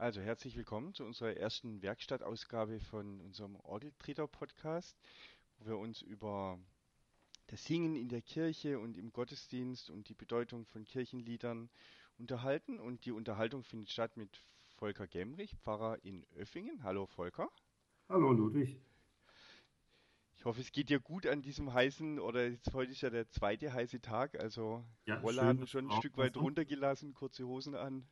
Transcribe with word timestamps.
Also 0.00 0.20
herzlich 0.20 0.56
willkommen 0.56 0.94
zu 0.94 1.04
unserer 1.04 1.36
ersten 1.36 1.82
Werkstattausgabe 1.82 2.78
von 2.78 3.20
unserem 3.20 3.56
Orgeltreter-Podcast, 3.56 4.96
wo 5.58 5.66
wir 5.70 5.76
uns 5.76 6.02
über 6.02 6.56
das 7.48 7.64
Singen 7.64 7.96
in 7.96 8.08
der 8.08 8.22
Kirche 8.22 8.78
und 8.78 8.96
im 8.96 9.12
Gottesdienst 9.12 9.90
und 9.90 10.08
die 10.08 10.14
Bedeutung 10.14 10.66
von 10.66 10.84
Kirchenliedern 10.84 11.68
unterhalten. 12.16 12.78
Und 12.78 13.06
die 13.06 13.10
Unterhaltung 13.10 13.64
findet 13.64 13.90
statt 13.90 14.16
mit 14.16 14.40
Volker 14.76 15.08
Gemrich, 15.08 15.56
Pfarrer 15.56 15.98
in 16.04 16.24
Öffingen. 16.36 16.84
Hallo 16.84 17.06
Volker. 17.06 17.50
Hallo 18.08 18.30
Ludwig. 18.30 18.80
Ich 20.36 20.44
hoffe, 20.44 20.60
es 20.60 20.70
geht 20.70 20.90
dir 20.90 21.00
gut 21.00 21.26
an 21.26 21.42
diesem 21.42 21.74
heißen, 21.74 22.20
oder 22.20 22.46
jetzt 22.46 22.72
heute 22.72 22.92
ist 22.92 23.00
ja 23.00 23.10
der 23.10 23.28
zweite 23.30 23.72
heiße 23.72 24.00
Tag, 24.00 24.38
also 24.38 24.84
ja, 25.06 25.18
Rollladen 25.18 25.66
schon 25.66 25.90
ein 25.90 25.98
Stück 25.98 26.16
weit 26.16 26.36
runtergelassen, 26.36 27.14
kurze 27.14 27.48
Hosen 27.48 27.74
an. 27.74 28.06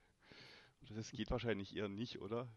Das 0.95 1.11
geht 1.11 1.31
wahrscheinlich 1.31 1.77
eher 1.77 1.89
nicht, 1.89 2.21
oder? 2.21 2.49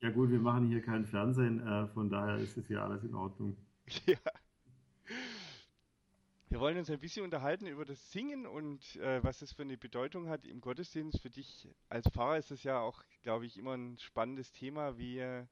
Ja 0.00 0.10
gut, 0.10 0.30
wir 0.30 0.38
machen 0.38 0.68
hier 0.68 0.80
kein 0.80 1.06
Fernsehen, 1.06 1.60
äh, 1.66 1.88
von 1.88 2.08
daher 2.08 2.36
ist 2.36 2.56
es 2.56 2.68
ja 2.68 2.84
alles 2.84 3.02
in 3.04 3.14
Ordnung. 3.14 3.56
Ja. 4.06 4.18
Wir 6.50 6.60
wollen 6.60 6.78
uns 6.78 6.88
ein 6.88 6.98
bisschen 6.98 7.24
unterhalten 7.24 7.66
über 7.66 7.84
das 7.84 8.10
Singen 8.10 8.46
und 8.46 8.96
äh, 8.96 9.22
was 9.22 9.40
das 9.40 9.52
für 9.52 9.62
eine 9.62 9.76
Bedeutung 9.76 10.28
hat 10.28 10.46
im 10.46 10.62
Gottesdienst. 10.62 11.20
Für 11.20 11.28
dich 11.28 11.68
als 11.90 12.08
Pfarrer 12.08 12.38
ist 12.38 12.50
das 12.50 12.62
ja 12.62 12.80
auch, 12.80 13.02
glaube 13.22 13.44
ich, 13.44 13.58
immer 13.58 13.74
ein 13.74 13.98
spannendes 13.98 14.50
Thema. 14.52 14.96
Wie 14.96 15.18
äh, 15.18 15.44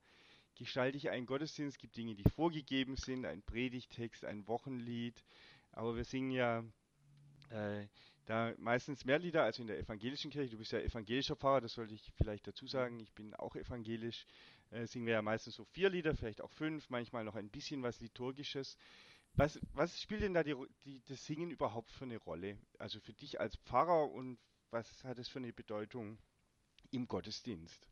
gestalte 0.54 0.96
ich 0.96 1.10
einen 1.10 1.26
Gottesdienst? 1.26 1.76
Es 1.76 1.78
gibt 1.78 1.98
Dinge, 1.98 2.14
die 2.14 2.24
vorgegeben 2.30 2.96
sind, 2.96 3.26
ein 3.26 3.42
Predigtext, 3.42 4.24
ein 4.24 4.46
Wochenlied. 4.48 5.22
Aber 5.72 5.96
wir 5.96 6.04
singen 6.04 6.30
ja 6.30 6.64
äh, 7.50 7.86
da 8.26 8.52
meistens 8.58 9.04
mehr 9.04 9.18
Lieder 9.18 9.44
als 9.44 9.58
in 9.58 9.68
der 9.68 9.78
evangelischen 9.78 10.30
Kirche. 10.30 10.50
Du 10.50 10.58
bist 10.58 10.72
ja 10.72 10.80
evangelischer 10.80 11.36
Pfarrer, 11.36 11.60
das 11.60 11.74
sollte 11.74 11.94
ich 11.94 12.12
vielleicht 12.16 12.46
dazu 12.46 12.66
sagen. 12.66 13.00
Ich 13.00 13.12
bin 13.12 13.34
auch 13.34 13.56
evangelisch. 13.56 14.26
Äh, 14.70 14.86
singen 14.86 15.06
wir 15.06 15.14
ja 15.14 15.22
meistens 15.22 15.54
so 15.54 15.64
vier 15.64 15.90
Lieder, 15.90 16.14
vielleicht 16.14 16.42
auch 16.42 16.50
fünf, 16.50 16.90
manchmal 16.90 17.24
noch 17.24 17.36
ein 17.36 17.48
bisschen 17.48 17.82
was 17.82 18.00
Liturgisches. 18.00 18.76
Was, 19.34 19.60
was 19.74 20.00
spielt 20.00 20.22
denn 20.22 20.34
da 20.34 20.42
die, 20.42 20.56
die, 20.84 21.02
das 21.08 21.24
Singen 21.24 21.50
überhaupt 21.50 21.90
für 21.92 22.04
eine 22.04 22.18
Rolle? 22.18 22.58
Also 22.78 22.98
für 23.00 23.12
dich 23.12 23.40
als 23.40 23.56
Pfarrer 23.56 24.10
und 24.10 24.38
was 24.70 25.04
hat 25.04 25.18
es 25.18 25.28
für 25.28 25.38
eine 25.38 25.52
Bedeutung 25.52 26.18
im 26.90 27.06
Gottesdienst? 27.06 27.86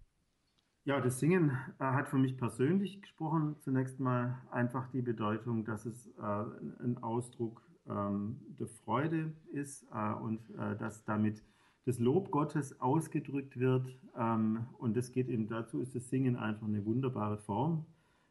Ja, 0.85 1.01
das 1.01 1.21
Singen 1.21 1.51
äh, 1.79 1.85
hat 1.85 2.09
für 2.09 2.19
mich 2.19 2.37
persönlich 2.37 3.01
gesprochen 3.01 3.57
zunächst 3.61 4.01
mal 4.01 4.43
einfach 4.51 4.91
die 4.91 5.01
Bedeutung, 5.01 5.65
dass 5.65 5.87
es 5.87 6.09
äh, 6.09 6.21
ein 6.21 6.99
Ausdruck 7.03 7.63
der 7.87 8.67
Freude 8.85 9.33
ist 9.53 9.87
äh, 9.93 10.15
und 10.15 10.41
äh, 10.59 10.77
dass 10.77 11.05
damit 11.05 11.43
das 11.85 11.99
Lob 11.99 12.31
Gottes 12.31 12.81
ausgedrückt 12.81 13.59
wird. 13.59 13.87
Ähm, 14.17 14.67
und 14.79 14.97
das 14.97 15.13
geht 15.13 15.29
eben 15.29 15.49
dazu, 15.49 15.81
ist 15.81 15.95
das 15.95 16.09
Singen 16.09 16.37
einfach 16.37 16.67
eine 16.67 16.85
wunderbare 16.85 17.39
Form. 17.39 17.85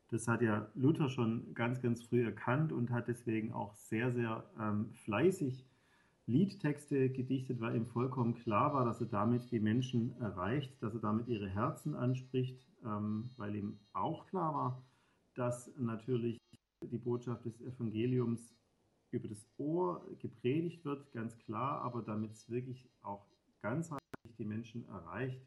Das 0.10 0.28
hat 0.28 0.42
ja 0.42 0.68
Luther 0.76 1.10
schon 1.10 1.54
ganz, 1.54 1.82
ganz 1.82 2.04
früh 2.04 2.24
erkannt 2.24 2.72
und 2.72 2.92
hat 2.92 3.08
deswegen 3.08 3.54
auch 3.54 3.74
sehr, 3.76 4.12
sehr 4.12 4.44
ähm, 4.60 4.92
fleißig 5.06 5.66
Liedtexte 6.26 7.10
gedichtet, 7.10 7.60
weil 7.60 7.76
ihm 7.76 7.86
vollkommen 7.86 8.36
klar 8.36 8.74
war, 8.74 8.86
dass 8.86 9.02
er 9.02 9.08
damit 9.08 9.52
die 9.52 9.60
Menschen 9.60 10.16
erreicht, 10.22 10.82
dass 10.82 10.94
er 10.94 11.02
damit 11.02 11.28
ihre 11.28 11.50
Herzen 11.50 11.96
anspricht, 11.96 12.66
ähm, 12.86 13.30
weil 13.38 13.56
ihm 13.56 13.78
auch 13.92 14.26
klar 14.28 14.54
war, 14.54 14.84
dass 15.36 15.70
natürlich 15.78 16.40
die 16.82 16.98
Botschaft 16.98 17.46
des 17.46 17.60
Evangeliums 17.62 18.54
über 19.14 19.28
das 19.28 19.46
Ohr 19.58 20.06
gepredigt 20.20 20.84
wird, 20.86 21.12
ganz 21.14 21.38
klar, 21.40 21.82
aber 21.82 22.02
damit 22.02 22.32
es 22.32 22.50
wirklich 22.50 22.90
auch 23.02 23.26
ganzheitlich 23.62 24.36
die 24.38 24.46
Menschen 24.46 24.88
erreicht 24.90 25.42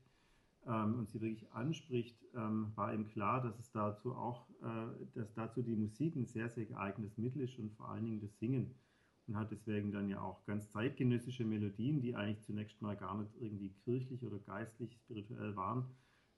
ähm, 0.67 0.98
und 0.98 1.11
sie 1.11 1.20
wirklich 1.20 1.53
anspricht, 1.53 2.17
ähm, 2.34 2.72
war 2.75 2.94
ihm 2.94 3.09
klar, 3.09 3.42
dass 3.42 3.59
es 3.59 3.70
dazu 3.72 4.14
auch, 4.14 4.48
äh, 4.62 5.06
dass 5.14 5.33
dazu 5.34 5.62
die 5.62 5.77
Musik 5.77 6.17
ein 6.17 6.27
sehr, 6.27 6.48
sehr 6.48 6.64
geeignetes 6.64 7.19
Mittel 7.19 7.42
ist 7.42 7.59
und 7.59 7.72
vor 7.76 7.88
allen 7.88 8.05
Dingen 8.05 8.21
das 8.21 8.38
Singen. 8.38 8.75
Und 9.26 9.37
hat 9.37 9.50
deswegen 9.50 9.91
dann 9.91 10.09
ja 10.09 10.21
auch 10.21 10.44
ganz 10.47 10.71
zeitgenössische 10.71 11.44
Melodien, 11.44 12.00
die 12.00 12.15
eigentlich 12.15 12.43
zunächst 12.43 12.81
mal 12.81 12.97
gar 12.97 13.19
nicht 13.19 13.34
irgendwie 13.41 13.71
kirchlich 13.84 14.25
oder 14.25 14.38
geistlich, 14.38 14.94
spirituell 14.94 15.56
waren, 15.56 15.84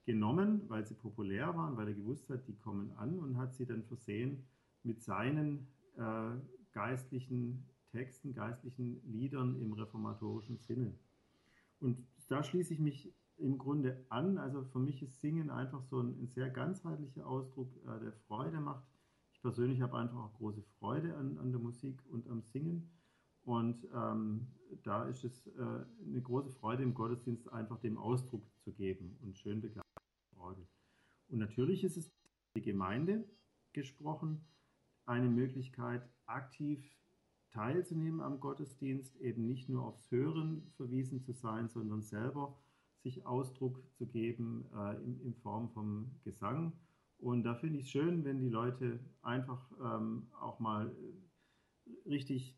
genommen, 0.06 0.62
weil 0.68 0.86
sie 0.86 0.94
populär 0.94 1.54
waren, 1.54 1.76
weil 1.76 1.88
er 1.88 1.94
gewusst 1.94 2.30
hat, 2.30 2.48
die 2.48 2.56
kommen 2.56 2.90
an 2.96 3.18
und 3.18 3.36
hat 3.36 3.54
sie 3.54 3.66
dann 3.66 3.84
versehen 3.84 4.46
mit 4.82 5.02
seinen 5.02 5.68
äh, 5.98 6.30
geistlichen 6.78 7.66
Texten, 7.90 8.32
geistlichen 8.34 9.02
Liedern 9.10 9.60
im 9.60 9.72
reformatorischen 9.72 10.58
Sinne. 10.58 10.94
Und 11.80 12.06
da 12.28 12.44
schließe 12.44 12.72
ich 12.74 12.78
mich 12.78 13.12
im 13.36 13.58
Grunde 13.58 14.04
an. 14.10 14.38
Also 14.38 14.62
für 14.62 14.78
mich 14.78 15.02
ist 15.02 15.20
Singen 15.20 15.50
einfach 15.50 15.82
so 15.82 16.00
ein, 16.00 16.22
ein 16.22 16.28
sehr 16.28 16.50
ganzheitlicher 16.50 17.26
Ausdruck, 17.26 17.74
äh, 17.84 17.98
der 17.98 18.12
Freude 18.12 18.60
macht. 18.60 18.84
Ich 19.32 19.42
persönlich 19.42 19.80
habe 19.80 19.98
einfach 19.98 20.18
auch 20.18 20.34
große 20.34 20.62
Freude 20.78 21.16
an, 21.16 21.38
an 21.38 21.50
der 21.50 21.60
Musik 21.60 22.00
und 22.10 22.28
am 22.28 22.42
Singen. 22.42 22.88
Und 23.42 23.88
ähm, 23.92 24.46
da 24.84 25.04
ist 25.08 25.24
es 25.24 25.48
äh, 25.48 25.50
eine 26.06 26.22
große 26.22 26.50
Freude 26.50 26.84
im 26.84 26.94
Gottesdienst, 26.94 27.52
einfach 27.52 27.80
dem 27.80 27.98
Ausdruck 27.98 28.44
zu 28.60 28.72
geben 28.72 29.16
und 29.22 29.36
schön 29.36 29.60
begleitet. 29.60 29.84
Und 31.30 31.38
natürlich 31.38 31.82
ist 31.82 31.96
es 31.96 32.12
die 32.54 32.62
Gemeinde 32.62 33.24
gesprochen, 33.72 34.44
eine 35.08 35.28
Möglichkeit, 35.28 36.02
aktiv 36.26 36.84
teilzunehmen 37.50 38.20
am 38.20 38.40
Gottesdienst, 38.40 39.16
eben 39.16 39.46
nicht 39.46 39.68
nur 39.68 39.84
aufs 39.84 40.10
Hören 40.10 40.70
verwiesen 40.76 41.22
zu 41.22 41.32
sein, 41.32 41.68
sondern 41.68 42.02
selber 42.02 42.56
sich 43.02 43.24
Ausdruck 43.24 43.82
zu 43.94 44.06
geben 44.06 44.66
äh, 44.74 44.96
in, 45.02 45.20
in, 45.22 45.34
Form 45.34 45.70
vom 45.70 46.10
Gesang. 46.24 46.72
Und 47.18 47.44
da 47.44 47.54
finde 47.54 47.78
ich 47.78 47.86
es 47.86 47.90
schön, 47.90 48.24
wenn 48.24 48.38
die 48.38 48.50
Leute 48.50 49.00
einfach 49.22 49.70
ähm, 49.82 50.26
auch 50.40 50.60
mal 50.60 50.94
richtig 52.06 52.56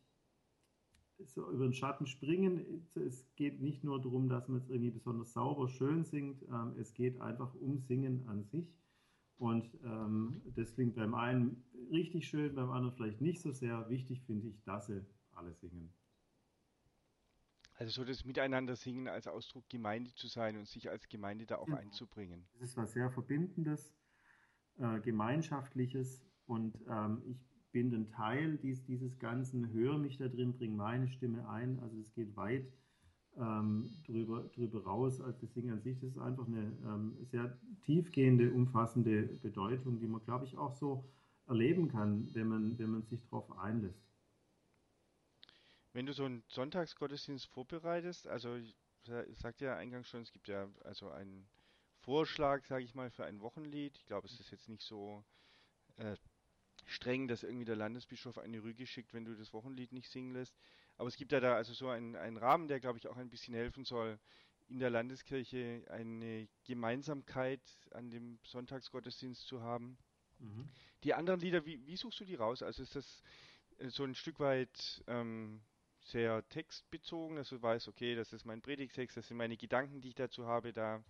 so 1.26 1.50
über 1.50 1.64
den 1.64 1.74
Schatten 1.74 2.06
springen. 2.06 2.88
Es 2.94 3.24
geht 3.36 3.60
nicht 3.60 3.84
nur 3.84 4.00
darum, 4.00 4.28
dass 4.28 4.48
man 4.48 4.60
jetzt 4.60 4.70
irgendwie 4.70 4.90
besonders 4.90 5.32
sauber 5.32 5.68
schön 5.68 6.04
singt, 6.04 6.42
ähm, 6.48 6.74
es 6.78 6.94
geht 6.94 7.20
einfach 7.20 7.54
um 7.54 7.78
Singen 7.78 8.26
an 8.26 8.44
sich. 8.44 8.79
Und 9.40 9.70
ähm, 9.84 10.42
das 10.54 10.74
klingt 10.74 10.96
beim 10.96 11.14
einen 11.14 11.64
richtig 11.90 12.28
schön, 12.28 12.54
beim 12.54 12.70
anderen 12.70 12.94
vielleicht 12.94 13.22
nicht 13.22 13.40
so 13.40 13.50
sehr. 13.52 13.88
Wichtig 13.88 14.20
finde 14.26 14.48
ich, 14.48 14.62
dass 14.64 14.88
sie 14.88 15.02
alle 15.32 15.54
singen. 15.54 15.90
Also 17.76 17.90
so 17.90 18.04
das 18.04 18.26
Miteinander 18.26 18.76
singen 18.76 19.08
als 19.08 19.26
Ausdruck 19.26 19.66
Gemeinde 19.70 20.12
zu 20.12 20.26
sein 20.26 20.58
und 20.58 20.68
sich 20.68 20.90
als 20.90 21.08
Gemeinde 21.08 21.46
da 21.46 21.56
auch 21.56 21.64
genau. 21.64 21.78
einzubringen. 21.78 22.46
Das 22.52 22.68
ist 22.68 22.76
was 22.76 22.92
sehr 22.92 23.10
Verbindendes, 23.10 23.94
äh, 24.76 25.00
Gemeinschaftliches 25.00 26.22
und 26.44 26.78
ähm, 26.86 27.22
ich 27.24 27.38
bin 27.72 27.94
ein 27.94 28.10
Teil 28.10 28.58
dies, 28.58 28.84
dieses 28.84 29.18
Ganzen, 29.18 29.72
höre 29.72 29.96
mich 29.96 30.18
da 30.18 30.28
drin, 30.28 30.52
bringe 30.52 30.76
meine 30.76 31.08
Stimme 31.08 31.48
ein. 31.48 31.78
Also 31.80 31.98
es 31.98 32.12
geht 32.12 32.36
weit 32.36 32.70
ähm, 33.38 33.90
drüber, 34.06 34.44
drüber 34.54 34.84
raus 34.84 35.20
als 35.20 35.38
das 35.40 35.52
Singen 35.54 35.72
an 35.72 35.80
sich. 35.82 35.98
Das 36.00 36.10
ist 36.10 36.18
einfach 36.18 36.46
eine 36.46 36.72
ähm, 36.84 37.16
sehr 37.30 37.58
tiefgehende, 37.84 38.52
umfassende 38.52 39.22
Bedeutung, 39.22 39.98
die 40.00 40.06
man, 40.06 40.22
glaube 40.24 40.44
ich, 40.44 40.56
auch 40.56 40.74
so 40.74 41.04
erleben 41.46 41.88
kann, 41.88 42.28
wenn 42.34 42.48
man, 42.48 42.78
wenn 42.78 42.90
man 42.90 43.02
sich 43.02 43.22
darauf 43.24 43.50
einlässt. 43.58 44.10
Wenn 45.92 46.06
du 46.06 46.12
so 46.12 46.24
einen 46.24 46.44
Sonntagsgottesdienst 46.48 47.46
vorbereitest, 47.46 48.28
also 48.28 48.54
ich 48.54 48.76
sagte 49.38 49.64
ja 49.64 49.76
eingangs 49.76 50.08
schon, 50.08 50.22
es 50.22 50.30
gibt 50.30 50.46
ja 50.46 50.68
also 50.84 51.10
einen 51.10 51.48
Vorschlag, 52.00 52.64
sage 52.64 52.84
ich 52.84 52.94
mal, 52.94 53.10
für 53.10 53.24
ein 53.24 53.40
Wochenlied. 53.40 53.96
Ich 53.96 54.06
glaube, 54.06 54.26
es 54.26 54.38
ist 54.38 54.50
jetzt 54.50 54.68
nicht 54.68 54.82
so 54.82 55.24
äh, 55.96 56.16
streng, 56.86 57.28
dass 57.28 57.42
irgendwie 57.42 57.64
der 57.64 57.76
Landesbischof 57.76 58.38
eine 58.38 58.62
Rüge 58.62 58.86
schickt, 58.86 59.12
wenn 59.12 59.24
du 59.24 59.34
das 59.34 59.52
Wochenlied 59.52 59.92
nicht 59.92 60.08
singen 60.08 60.32
lässt. 60.32 60.54
Aber 61.00 61.08
es 61.08 61.16
gibt 61.16 61.32
ja 61.32 61.40
da 61.40 61.56
also 61.56 61.72
so 61.72 61.88
einen, 61.88 62.14
einen 62.14 62.36
Rahmen, 62.36 62.68
der, 62.68 62.78
glaube 62.78 62.98
ich, 62.98 63.08
auch 63.08 63.16
ein 63.16 63.30
bisschen 63.30 63.54
helfen 63.54 63.86
soll, 63.86 64.18
in 64.68 64.78
der 64.78 64.90
Landeskirche 64.90 65.82
eine 65.88 66.46
Gemeinsamkeit 66.64 67.62
an 67.92 68.10
dem 68.10 68.38
Sonntagsgottesdienst 68.42 69.46
zu 69.46 69.62
haben. 69.62 69.96
Mhm. 70.40 70.68
Die 71.02 71.14
anderen 71.14 71.40
Lieder, 71.40 71.64
wie, 71.64 71.86
wie, 71.86 71.96
suchst 71.96 72.20
du 72.20 72.26
die 72.26 72.34
raus? 72.34 72.62
Also 72.62 72.82
ist 72.82 72.96
das 72.96 73.22
äh, 73.78 73.88
so 73.88 74.04
ein 74.04 74.14
Stück 74.14 74.40
weit 74.40 75.02
ähm, 75.06 75.62
sehr 76.04 76.46
textbezogen, 76.50 77.36
dass 77.36 77.48
du 77.48 77.62
weißt, 77.62 77.88
okay, 77.88 78.14
das 78.14 78.34
ist 78.34 78.44
mein 78.44 78.60
Predigtext, 78.60 79.16
das 79.16 79.26
sind 79.26 79.38
meine 79.38 79.56
Gedanken, 79.56 80.02
die 80.02 80.08
ich 80.08 80.16
dazu 80.16 80.44
habe, 80.44 80.74
da 80.74 81.02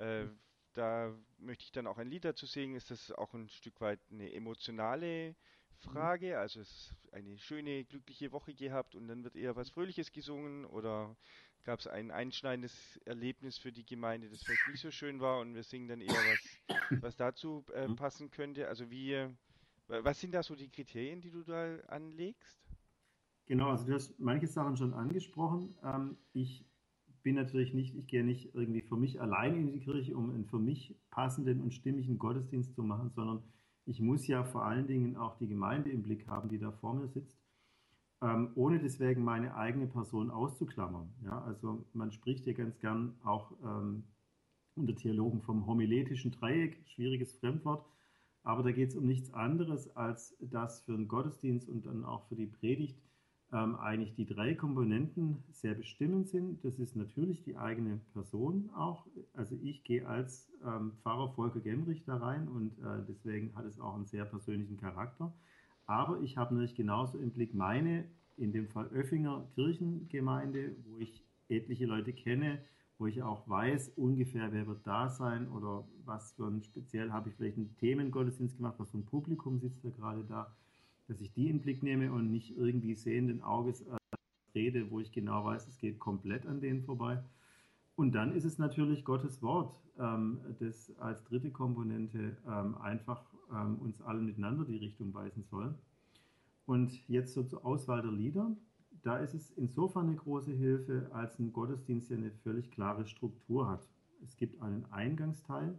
äh, 0.00 0.24
mhm 0.24 0.38
da 0.78 1.12
möchte 1.38 1.64
ich 1.64 1.72
dann 1.72 1.88
auch 1.88 1.98
ein 1.98 2.08
Lied 2.08 2.24
dazu 2.24 2.46
singen. 2.46 2.76
Ist 2.76 2.90
das 2.90 3.10
auch 3.10 3.34
ein 3.34 3.48
Stück 3.48 3.80
weit 3.80 4.00
eine 4.10 4.32
emotionale 4.32 5.34
Frage? 5.78 6.30
Mhm. 6.30 6.36
Also 6.36 6.60
es 6.60 6.70
ist 6.70 6.94
eine 7.12 7.38
schöne, 7.38 7.84
glückliche 7.84 8.32
Woche 8.32 8.54
gehabt 8.54 8.94
und 8.94 9.08
dann 9.08 9.24
wird 9.24 9.36
eher 9.36 9.56
was 9.56 9.70
Fröhliches 9.70 10.12
gesungen 10.12 10.64
oder 10.64 11.16
gab 11.64 11.80
es 11.80 11.86
ein 11.86 12.10
einschneidendes 12.10 12.98
Erlebnis 13.04 13.58
für 13.58 13.72
die 13.72 13.84
Gemeinde, 13.84 14.28
das 14.28 14.42
vielleicht 14.42 14.68
nicht 14.68 14.80
so 14.80 14.90
schön 14.90 15.20
war 15.20 15.40
und 15.40 15.54
wir 15.54 15.62
singen 15.62 15.88
dann 15.88 16.00
eher 16.00 16.14
was, 16.14 17.02
was 17.02 17.16
dazu 17.16 17.64
äh, 17.74 17.88
mhm. 17.88 17.96
passen 17.96 18.30
könnte? 18.30 18.68
Also 18.68 18.90
wie, 18.90 19.28
was 19.86 20.20
sind 20.20 20.32
da 20.34 20.42
so 20.42 20.54
die 20.54 20.70
Kriterien, 20.70 21.20
die 21.20 21.30
du 21.30 21.42
da 21.42 21.76
anlegst? 21.88 22.58
Genau, 23.46 23.70
also 23.70 23.86
du 23.86 23.94
hast 23.94 24.18
manche 24.18 24.46
Sachen 24.46 24.76
schon 24.76 24.92
angesprochen. 24.92 25.74
Ähm, 25.82 26.16
ich 26.32 26.66
bin 27.22 27.34
natürlich 27.34 27.74
nicht, 27.74 27.94
ich 27.94 28.06
gehe 28.06 28.24
nicht 28.24 28.54
irgendwie 28.54 28.82
für 28.82 28.96
mich 28.96 29.20
allein 29.20 29.56
in 29.56 29.72
die 29.72 29.80
Kirche, 29.80 30.16
um 30.16 30.30
einen 30.30 30.46
für 30.46 30.58
mich 30.58 30.94
passenden 31.10 31.60
und 31.60 31.74
stimmigen 31.74 32.18
Gottesdienst 32.18 32.74
zu 32.74 32.82
machen, 32.82 33.10
sondern 33.10 33.42
ich 33.88 34.00
muss 34.00 34.26
ja 34.26 34.44
vor 34.44 34.64
allen 34.66 34.86
Dingen 34.86 35.16
auch 35.16 35.36
die 35.38 35.48
Gemeinde 35.48 35.90
im 35.90 36.02
Blick 36.02 36.28
haben, 36.28 36.50
die 36.50 36.58
da 36.58 36.70
vor 36.70 36.94
mir 36.94 37.08
sitzt, 37.08 37.38
ähm, 38.20 38.50
ohne 38.54 38.78
deswegen 38.78 39.24
meine 39.24 39.56
eigene 39.56 39.86
Person 39.86 40.30
auszuklammern. 40.30 41.08
Ja, 41.24 41.42
also 41.42 41.86
man 41.94 42.12
spricht 42.12 42.46
ja 42.46 42.52
ganz 42.52 42.78
gern 42.80 43.14
auch 43.24 43.52
ähm, 43.64 44.04
unter 44.74 44.94
Theologen 44.94 45.40
vom 45.40 45.66
homiletischen 45.66 46.32
Dreieck, 46.32 46.76
schwieriges 46.86 47.32
Fremdwort, 47.32 47.86
aber 48.42 48.62
da 48.62 48.72
geht 48.72 48.90
es 48.90 48.96
um 48.96 49.06
nichts 49.06 49.32
anderes, 49.32 49.96
als 49.96 50.36
dass 50.40 50.82
für 50.82 50.92
den 50.92 51.08
Gottesdienst 51.08 51.68
und 51.68 51.86
dann 51.86 52.04
auch 52.04 52.28
für 52.28 52.36
die 52.36 52.46
Predigt 52.46 52.98
ähm, 53.52 53.76
eigentlich 53.76 54.14
die 54.14 54.26
drei 54.26 54.54
Komponenten 54.54 55.42
sehr 55.52 55.74
bestimmend 55.74 56.28
sind. 56.28 56.64
Das 56.64 56.78
ist 56.78 56.96
natürlich 56.96 57.42
die 57.42 57.56
eigene 57.56 58.00
Person 58.12 58.70
auch. 58.76 59.06
Also 59.32 59.56
ich 59.62 59.84
gehe 59.84 60.06
als 60.06 60.50
ähm, 60.64 60.92
Pfarrer 61.02 61.32
Volker 61.32 61.60
Gemrich 61.60 62.04
da 62.04 62.16
rein 62.16 62.48
und 62.48 62.78
äh, 62.78 63.04
deswegen 63.08 63.54
hat 63.54 63.64
es 63.64 63.80
auch 63.80 63.94
einen 63.94 64.06
sehr 64.06 64.24
persönlichen 64.24 64.76
Charakter. 64.76 65.32
Aber 65.86 66.20
ich 66.20 66.36
habe 66.36 66.54
natürlich 66.54 66.76
genauso 66.76 67.18
im 67.18 67.30
Blick 67.30 67.54
meine, 67.54 68.04
in 68.36 68.52
dem 68.52 68.68
Fall 68.68 68.88
Öffinger 68.88 69.48
Kirchengemeinde, 69.54 70.76
wo 70.84 70.98
ich 70.98 71.24
etliche 71.48 71.86
Leute 71.86 72.12
kenne, 72.12 72.60
wo 72.98 73.06
ich 73.06 73.22
auch 73.22 73.48
weiß 73.48 73.92
ungefähr, 73.96 74.52
wer 74.52 74.66
wird 74.66 74.86
da 74.86 75.08
sein 75.08 75.48
oder 75.48 75.88
was 76.04 76.32
für 76.32 76.46
ein 76.46 76.62
speziell 76.62 77.12
habe 77.12 77.30
ich 77.30 77.36
vielleicht 77.36 77.56
einen 77.56 77.74
Themengottesdienst 77.78 78.56
gemacht, 78.56 78.74
was 78.78 78.90
für 78.90 78.98
ein 78.98 79.06
Publikum 79.06 79.58
sitzt 79.58 79.84
da 79.84 79.90
gerade 79.90 80.24
da 80.24 80.54
dass 81.08 81.20
ich 81.20 81.32
die 81.32 81.48
in 81.48 81.56
den 81.56 81.62
Blick 81.62 81.82
nehme 81.82 82.12
und 82.12 82.30
nicht 82.30 82.56
irgendwie 82.56 82.94
sehenden 82.94 83.42
Auges 83.42 83.82
äh, 83.82 83.96
rede, 84.54 84.90
wo 84.90 85.00
ich 85.00 85.10
genau 85.10 85.44
weiß, 85.44 85.66
es 85.66 85.78
geht 85.78 85.98
komplett 85.98 86.46
an 86.46 86.60
denen 86.60 86.82
vorbei. 86.84 87.22
Und 87.96 88.12
dann 88.12 88.32
ist 88.32 88.44
es 88.44 88.58
natürlich 88.58 89.04
Gottes 89.04 89.42
Wort, 89.42 89.74
ähm, 89.98 90.40
das 90.60 90.96
als 90.98 91.24
dritte 91.24 91.50
Komponente 91.50 92.36
ähm, 92.46 92.76
einfach 92.78 93.24
ähm, 93.50 93.76
uns 93.80 94.00
alle 94.02 94.20
miteinander 94.20 94.64
die 94.64 94.76
Richtung 94.76 95.12
weisen 95.14 95.42
soll. 95.42 95.74
Und 96.66 96.92
jetzt 97.08 97.32
so 97.32 97.42
zur 97.42 97.64
Auswahl 97.64 98.02
der 98.02 98.12
Lieder. 98.12 98.54
Da 99.02 99.16
ist 99.18 99.34
es 99.34 99.50
insofern 99.52 100.08
eine 100.08 100.16
große 100.16 100.52
Hilfe, 100.52 101.08
als 101.12 101.38
ein 101.38 101.52
Gottesdienst 101.52 102.10
ja 102.10 102.16
eine 102.16 102.30
völlig 102.30 102.70
klare 102.70 103.06
Struktur 103.06 103.68
hat. 103.68 103.88
Es 104.22 104.36
gibt 104.36 104.60
einen 104.60 104.84
Eingangsteil, 104.92 105.78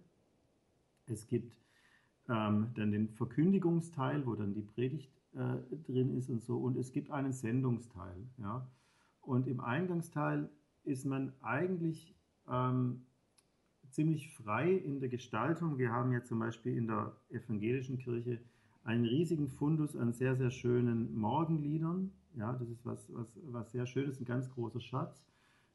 es 1.06 1.28
gibt 1.28 1.54
ähm, 2.28 2.72
dann 2.76 2.92
den 2.92 3.10
Verkündigungsteil, 3.10 4.26
wo 4.26 4.36
dann 4.36 4.54
die 4.54 4.62
Predigt 4.62 5.12
äh, 5.40 5.76
drin 5.88 6.16
ist 6.18 6.30
und 6.30 6.42
so. 6.42 6.58
Und 6.58 6.78
es 6.78 6.92
gibt 6.92 7.12
einen 7.12 7.32
Sendungsteil. 7.32 8.28
Ja? 8.38 8.68
Und 9.22 9.48
im 9.48 9.62
Eingangsteil 9.62 10.50
ist 10.84 11.06
man 11.06 11.34
eigentlich 11.42 12.16
ähm, 12.50 13.06
ziemlich 13.90 14.34
frei 14.34 14.72
in 14.72 15.00
der 15.00 15.10
Gestaltung. 15.10 15.78
Wir 15.78 15.92
haben 15.92 16.12
ja 16.12 16.24
zum 16.24 16.40
Beispiel 16.40 16.76
in 16.76 16.88
der 16.88 17.16
evangelischen 17.30 17.98
Kirche 17.98 18.40
einen 18.84 19.06
riesigen 19.06 19.48
Fundus 19.48 19.96
an 19.96 20.14
sehr, 20.14 20.36
sehr 20.36 20.52
schönen 20.52 21.18
Morgenliedern. 21.18 22.12
Ja, 22.36 22.54
das 22.54 22.70
ist 22.70 22.86
was, 22.86 23.08
was, 23.14 23.40
was 23.44 23.72
sehr 23.72 23.86
Schönes, 23.86 24.20
ein 24.20 24.26
ganz 24.26 24.50
großer 24.52 24.80
Schatz. 24.80 25.24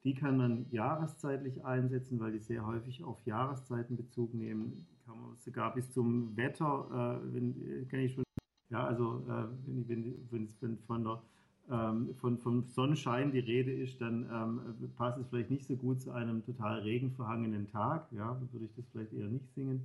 Die 0.04 0.14
kann 0.14 0.36
man 0.36 0.66
jahreszeitlich 0.70 1.64
einsetzen, 1.64 2.20
weil 2.20 2.32
die 2.32 2.38
sehr 2.38 2.66
häufig 2.66 3.02
auf 3.04 3.24
Jahreszeiten 3.24 3.96
Bezug 3.96 4.34
nehmen. 4.34 4.86
Kann 5.06 5.20
man 5.20 5.36
sogar 5.38 5.74
bis 5.74 5.90
zum 5.90 6.36
Wetter, 6.36 7.20
äh, 7.24 7.34
wenn, 7.34 7.82
äh, 7.82 7.84
kann 7.86 8.00
ich 8.00 8.12
schon 8.12 8.24
ja, 8.70 8.84
also 8.84 9.22
äh, 9.28 9.44
wenn, 9.66 10.16
wenn, 10.30 10.48
wenn 10.60 10.78
von, 10.78 11.04
der, 11.04 11.22
ähm, 11.70 12.14
von, 12.16 12.38
von 12.38 12.64
Sonnenschein 12.64 13.32
die 13.32 13.40
Rede 13.40 13.72
ist, 13.72 14.00
dann 14.00 14.28
ähm, 14.32 14.90
passt 14.96 15.18
es 15.18 15.28
vielleicht 15.28 15.50
nicht 15.50 15.66
so 15.66 15.76
gut 15.76 16.00
zu 16.00 16.10
einem 16.10 16.44
total 16.44 16.80
regenverhangenen 16.80 17.68
Tag. 17.68 18.10
Ja, 18.12 18.40
würde 18.52 18.66
ich 18.66 18.74
das 18.74 18.86
vielleicht 18.88 19.12
eher 19.12 19.28
nicht 19.28 19.52
singen. 19.54 19.82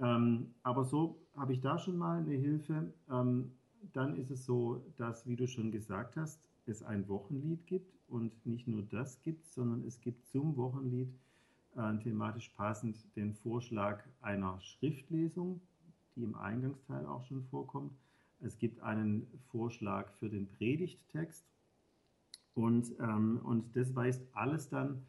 Ähm, 0.00 0.46
aber 0.62 0.84
so 0.84 1.16
habe 1.36 1.52
ich 1.52 1.60
da 1.60 1.78
schon 1.78 1.98
mal 1.98 2.18
eine 2.18 2.34
Hilfe. 2.34 2.92
Ähm, 3.10 3.52
dann 3.92 4.16
ist 4.16 4.30
es 4.30 4.44
so, 4.44 4.82
dass, 4.96 5.26
wie 5.26 5.36
du 5.36 5.46
schon 5.46 5.70
gesagt 5.70 6.16
hast, 6.16 6.40
es 6.66 6.82
ein 6.82 7.08
Wochenlied 7.08 7.66
gibt 7.66 7.98
und 8.08 8.32
nicht 8.46 8.66
nur 8.66 8.82
das 8.82 9.20
gibt, 9.22 9.46
sondern 9.46 9.84
es 9.86 10.00
gibt 10.00 10.26
zum 10.26 10.56
Wochenlied 10.56 11.08
äh, 11.76 11.96
thematisch 11.98 12.48
passend 12.50 12.96
den 13.16 13.34
Vorschlag 13.34 14.02
einer 14.20 14.60
Schriftlesung 14.60 15.60
die 16.16 16.22
im 16.22 16.34
Eingangsteil 16.34 17.06
auch 17.06 17.24
schon 17.24 17.44
vorkommt. 17.44 17.92
Es 18.40 18.58
gibt 18.58 18.80
einen 18.80 19.26
Vorschlag 19.50 20.12
für 20.18 20.28
den 20.28 20.50
Predigttext 20.50 21.44
und, 22.54 22.92
ähm, 23.00 23.40
und 23.42 23.76
das 23.76 23.94
weist 23.94 24.22
alles 24.32 24.68
dann 24.68 25.06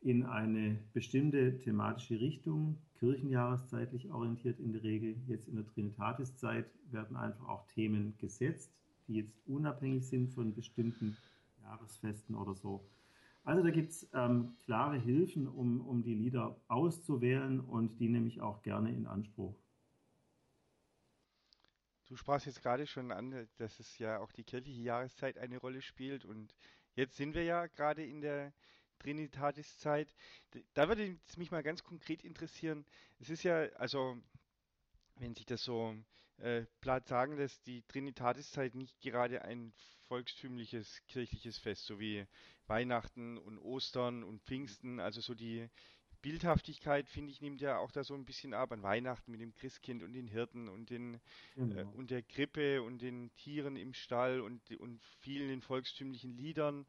in 0.00 0.24
eine 0.24 0.78
bestimmte 0.92 1.58
thematische 1.58 2.18
Richtung, 2.20 2.78
kirchenjahreszeitlich 2.98 4.10
orientiert 4.10 4.58
in 4.58 4.72
der 4.72 4.82
Regel. 4.82 5.16
Jetzt 5.26 5.48
in 5.48 5.56
der 5.56 5.66
Trinitatiszeit 5.66 6.66
werden 6.90 7.16
einfach 7.16 7.48
auch 7.48 7.66
Themen 7.68 8.14
gesetzt, 8.18 8.72
die 9.06 9.14
jetzt 9.16 9.36
unabhängig 9.46 10.06
sind 10.06 10.30
von 10.32 10.54
bestimmten 10.54 11.16
Jahresfesten 11.62 12.34
oder 12.34 12.54
so. 12.54 12.84
Also 13.44 13.62
da 13.62 13.70
gibt 13.70 13.90
es 13.90 14.08
ähm, 14.14 14.54
klare 14.64 14.98
Hilfen, 14.98 15.48
um, 15.48 15.80
um 15.80 16.02
die 16.02 16.14
Lieder 16.14 16.56
auszuwählen 16.68 17.60
und 17.60 17.98
die 17.98 18.08
nehme 18.08 18.28
ich 18.28 18.40
auch 18.40 18.62
gerne 18.62 18.94
in 18.94 19.06
Anspruch. 19.06 19.54
Du 22.10 22.16
sprachst 22.16 22.46
jetzt 22.46 22.60
gerade 22.60 22.88
schon 22.88 23.12
an, 23.12 23.48
dass 23.58 23.78
es 23.78 23.96
ja 23.98 24.18
auch 24.18 24.32
die 24.32 24.42
kirchliche 24.42 24.82
Jahreszeit 24.82 25.38
eine 25.38 25.58
Rolle 25.58 25.80
spielt 25.80 26.24
und 26.24 26.52
jetzt 26.96 27.16
sind 27.16 27.34
wir 27.34 27.44
ja 27.44 27.68
gerade 27.68 28.04
in 28.04 28.20
der 28.20 28.52
Trinitatiszeit. 28.98 30.12
Da 30.74 30.88
würde 30.88 31.16
mich 31.36 31.52
mal 31.52 31.62
ganz 31.62 31.84
konkret 31.84 32.24
interessieren. 32.24 32.84
Es 33.20 33.30
ist 33.30 33.44
ja, 33.44 33.60
also 33.76 34.20
wenn 35.18 35.36
sich 35.36 35.46
das 35.46 35.62
so 35.62 35.94
äh, 36.38 36.66
platt 36.80 37.06
sagen 37.06 37.36
lässt, 37.36 37.64
die 37.68 37.82
Trinitatiszeit 37.82 38.74
nicht 38.74 39.00
gerade 39.00 39.42
ein 39.42 39.72
volkstümliches 40.08 41.02
kirchliches 41.06 41.58
Fest, 41.58 41.84
so 41.84 42.00
wie 42.00 42.26
Weihnachten 42.66 43.38
und 43.38 43.56
Ostern 43.60 44.24
und 44.24 44.42
Pfingsten, 44.42 44.98
also 44.98 45.20
so 45.20 45.34
die 45.34 45.70
Bildhaftigkeit, 46.22 47.08
finde 47.08 47.32
ich, 47.32 47.40
nimmt 47.40 47.60
ja 47.60 47.78
auch 47.78 47.90
da 47.90 48.04
so 48.04 48.14
ein 48.14 48.24
bisschen 48.24 48.54
ab 48.54 48.72
an 48.72 48.82
Weihnachten 48.82 49.30
mit 49.30 49.40
dem 49.40 49.54
Christkind 49.54 50.02
und 50.02 50.12
den 50.12 50.28
Hirten 50.28 50.68
und 50.68 50.90
den 50.90 51.14
äh, 51.14 51.18
genau. 51.56 51.80
äh, 51.80 51.84
und 51.96 52.10
der 52.10 52.22
Krippe 52.22 52.82
und 52.82 53.00
den 53.00 53.34
Tieren 53.36 53.76
im 53.76 53.94
Stall 53.94 54.40
und, 54.40 54.70
und 54.78 55.02
vielen 55.20 55.62
volkstümlichen 55.62 56.36
Liedern. 56.36 56.86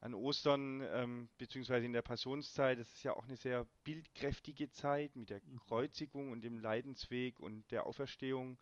An 0.00 0.12
Ostern, 0.12 0.82
ähm, 0.92 1.30
beziehungsweise 1.38 1.86
in 1.86 1.94
der 1.94 2.02
Passionszeit, 2.02 2.78
das 2.78 2.92
ist 2.92 3.04
ja 3.04 3.16
auch 3.16 3.24
eine 3.24 3.38
sehr 3.38 3.66
bildkräftige 3.84 4.68
Zeit 4.70 5.16
mit 5.16 5.30
der 5.30 5.40
mhm. 5.46 5.60
Kreuzigung 5.60 6.30
und 6.30 6.42
dem 6.42 6.58
Leidensweg 6.58 7.40
und 7.40 7.70
der 7.70 7.86
Auferstehung. 7.86 8.58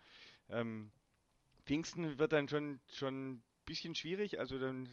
Ähm, 0.49 0.93
Pfingsten 1.65 2.19
wird 2.19 2.33
dann 2.33 2.49
schon, 2.49 2.81
schon 2.93 3.33
ein 3.33 3.43
bisschen 3.65 3.97
schwierig, 3.97 4.39
also 4.39 4.59
dann 4.59 4.89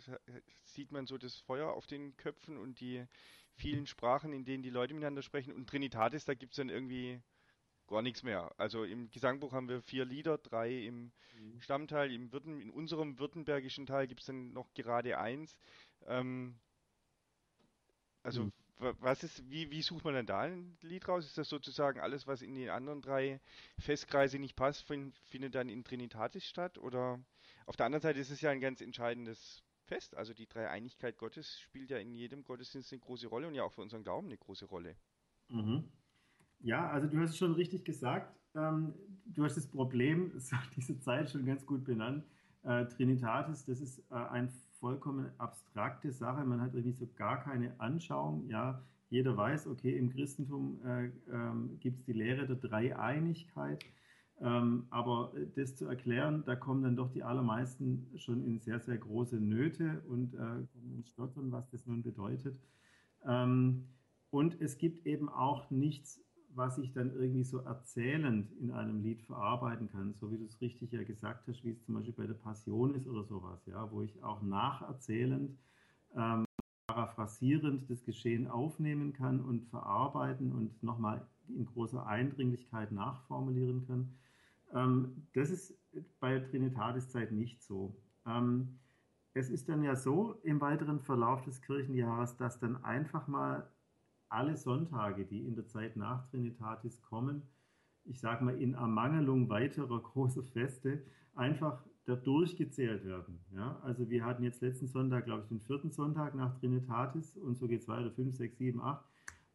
sieht 0.63 0.91
man 0.91 1.05
so 1.05 1.17
das 1.17 1.37
Feuer 1.37 1.71
auf 1.73 1.85
den 1.85 2.15
Köpfen 2.17 2.57
und 2.57 2.79
die 2.79 3.05
vielen 3.59 3.85
Sprachen, 3.85 4.33
in 4.33 4.45
denen 4.45 4.63
die 4.63 4.69
Leute 4.69 4.93
miteinander 4.93 5.21
sprechen. 5.21 5.53
Und 5.53 5.69
Trinitatis, 5.69 6.25
da 6.25 6.33
gibt 6.33 6.53
es 6.53 6.57
dann 6.57 6.69
irgendwie 6.69 7.21
gar 7.87 8.01
nichts 8.01 8.23
mehr. 8.23 8.53
Also 8.57 8.83
im 8.83 9.09
Gesangbuch 9.11 9.51
haben 9.51 9.67
wir 9.67 9.81
vier 9.81 10.05
Lieder, 10.05 10.37
drei 10.37 10.85
im 10.85 11.11
mhm. 11.37 11.59
Stammteil, 11.59 12.11
im 12.11 12.31
Würden, 12.31 12.61
in 12.61 12.69
unserem 12.69 13.19
württembergischen 13.19 13.85
Teil 13.85 14.07
gibt 14.07 14.21
es 14.21 14.27
dann 14.27 14.53
noch 14.53 14.73
gerade 14.73 15.17
eins. 15.17 15.57
Ähm, 16.07 16.55
also 18.23 18.45
mhm. 18.45 18.51
was 18.77 19.23
ist, 19.23 19.49
wie, 19.49 19.69
wie 19.71 19.81
sucht 19.81 20.05
man 20.05 20.13
denn 20.13 20.25
da 20.25 20.41
ein 20.41 20.77
Lied 20.81 21.07
raus? 21.07 21.25
Ist 21.25 21.37
das 21.37 21.49
sozusagen 21.49 21.99
alles, 21.99 22.27
was 22.27 22.41
in 22.41 22.55
den 22.55 22.69
anderen 22.69 23.01
drei 23.01 23.41
Festkreise 23.77 24.39
nicht 24.39 24.55
passt, 24.55 24.83
find, 24.83 25.17
findet 25.25 25.55
dann 25.55 25.67
in 25.67 25.83
Trinitatis 25.83 26.45
statt? 26.45 26.77
Oder 26.77 27.19
auf 27.65 27.75
der 27.75 27.87
anderen 27.87 28.01
Seite 28.01 28.19
ist 28.19 28.29
es 28.29 28.41
ja 28.41 28.51
ein 28.51 28.61
ganz 28.61 28.81
entscheidendes 28.81 29.63
fest. 29.89 30.15
Also 30.15 30.33
die 30.33 30.47
Dreieinigkeit 30.47 31.17
Gottes 31.17 31.59
spielt 31.59 31.89
ja 31.89 31.97
in 31.97 32.13
jedem 32.13 32.43
Gottesdienst 32.43 32.93
eine 32.93 33.01
große 33.01 33.27
Rolle 33.27 33.47
und 33.47 33.55
ja 33.55 33.63
auch 33.63 33.73
für 33.73 33.81
unseren 33.81 34.03
Glauben 34.03 34.27
eine 34.27 34.37
große 34.37 34.65
Rolle. 34.65 34.95
Mhm. 35.49 35.83
Ja, 36.59 36.89
also 36.89 37.07
du 37.07 37.19
hast 37.19 37.31
es 37.31 37.37
schon 37.37 37.53
richtig 37.53 37.83
gesagt. 37.85 38.35
Ähm, 38.55 38.93
du 39.25 39.43
hast 39.43 39.57
das 39.57 39.67
Problem 39.67 40.31
diese 40.75 40.99
Zeit 40.99 41.29
schon 41.29 41.45
ganz 41.45 41.65
gut 41.65 41.83
benannt. 41.83 42.23
Äh, 42.63 42.85
Trinitatis, 42.85 43.65
das 43.65 43.81
ist 43.81 43.99
äh, 44.11 44.15
eine 44.15 44.49
vollkommen 44.79 45.31
abstrakte 45.37 46.11
Sache. 46.11 46.45
Man 46.45 46.61
hat 46.61 46.73
irgendwie 46.73 46.97
so 46.97 47.07
gar 47.15 47.43
keine 47.43 47.77
Anschauung. 47.79 48.47
Ja, 48.49 48.81
jeder 49.09 49.35
weiß, 49.35 49.67
okay, 49.67 49.97
im 49.97 50.11
Christentum 50.11 50.79
äh, 50.85 51.05
ähm, 51.31 51.79
gibt 51.79 51.99
es 51.99 52.05
die 52.05 52.13
Lehre 52.13 52.45
der 52.45 52.57
Dreieinigkeit. 52.57 53.83
Ähm, 54.41 54.85
aber 54.89 55.33
das 55.55 55.75
zu 55.75 55.85
erklären, 55.85 56.43
da 56.45 56.55
kommen 56.55 56.83
dann 56.83 56.95
doch 56.95 57.11
die 57.11 57.23
allermeisten 57.23 58.07
schon 58.15 58.43
in 58.45 58.59
sehr, 58.59 58.79
sehr 58.79 58.97
große 58.97 59.35
Nöte 59.35 60.01
und 60.07 60.33
äh, 60.33 60.37
kommen 60.37 60.93
ins 60.95 61.09
Stottern, 61.09 61.51
was 61.51 61.69
das 61.71 61.85
nun 61.85 62.03
bedeutet. 62.03 62.57
Ähm, 63.25 63.89
und 64.29 64.61
es 64.61 64.77
gibt 64.77 65.05
eben 65.05 65.27
auch 65.27 65.69
nichts, 65.71 66.21
was 66.55 66.77
ich 66.77 66.93
dann 66.93 67.13
irgendwie 67.13 67.43
so 67.43 67.59
erzählend 67.59 68.51
in 68.59 68.71
einem 68.71 69.01
Lied 69.01 69.21
verarbeiten 69.23 69.89
kann, 69.89 70.13
so 70.15 70.31
wie 70.31 70.37
du 70.37 70.45
es 70.45 70.61
richtig 70.61 70.91
ja 70.91 71.03
gesagt 71.03 71.47
hast, 71.47 71.63
wie 71.63 71.71
es 71.71 71.83
zum 71.83 71.95
Beispiel 71.95 72.13
bei 72.13 72.27
der 72.27 72.33
Passion 72.33 72.95
ist 72.95 73.07
oder 73.07 73.23
sowas, 73.23 73.65
ja, 73.65 73.91
wo 73.91 74.01
ich 74.01 74.23
auch 74.23 74.41
nacherzählend 74.41 75.57
ähm, 76.15 76.45
paraphrasierend 76.87 77.89
das 77.89 78.03
Geschehen 78.03 78.47
aufnehmen 78.47 79.13
kann 79.13 79.41
und 79.41 79.65
verarbeiten 79.69 80.51
und 80.51 80.81
nochmal 80.81 81.25
in 81.47 81.65
großer 81.65 82.05
Eindringlichkeit 82.05 82.91
nachformulieren 82.91 83.85
kann. 83.85 84.09
Ähm, 84.73 85.27
das 85.33 85.49
ist 85.49 85.73
bei 86.19 86.39
Trinitatiszeit 86.39 87.31
nicht 87.31 87.61
so. 87.61 87.95
Ähm, 88.25 88.79
es 89.33 89.49
ist 89.49 89.69
dann 89.69 89.83
ja 89.83 89.95
so 89.95 90.39
im 90.43 90.59
weiteren 90.61 90.99
Verlauf 90.99 91.43
des 91.43 91.61
Kirchenjahres, 91.61 92.37
dass 92.37 92.59
dann 92.59 92.83
einfach 92.83 93.27
mal 93.27 93.69
alle 94.27 94.57
Sonntage, 94.57 95.25
die 95.25 95.45
in 95.47 95.55
der 95.55 95.67
Zeit 95.67 95.95
nach 95.95 96.27
Trinitatis 96.29 97.01
kommen, 97.01 97.43
ich 98.05 98.19
sage 98.19 98.43
mal 98.43 98.59
in 98.59 98.73
Ermangelung 98.73 99.49
weiterer 99.49 100.01
großer 100.01 100.43
Feste, 100.43 101.03
einfach 101.35 101.83
da 102.05 102.15
durchgezählt 102.15 103.05
werden. 103.05 103.39
Ja? 103.53 103.79
Also 103.83 104.09
wir 104.09 104.25
hatten 104.25 104.43
jetzt 104.43 104.61
letzten 104.61 104.87
Sonntag, 104.87 105.25
glaube 105.25 105.43
ich, 105.43 105.49
den 105.49 105.61
vierten 105.61 105.91
Sonntag 105.91 106.33
nach 106.35 106.57
Trinitatis 106.59 107.37
und 107.37 107.57
so 107.57 107.67
geht 107.67 107.81
es 107.81 107.87
weiter, 107.87 108.11
5, 108.11 108.35
6, 108.35 108.57
7, 108.57 108.81
8. 108.81 109.05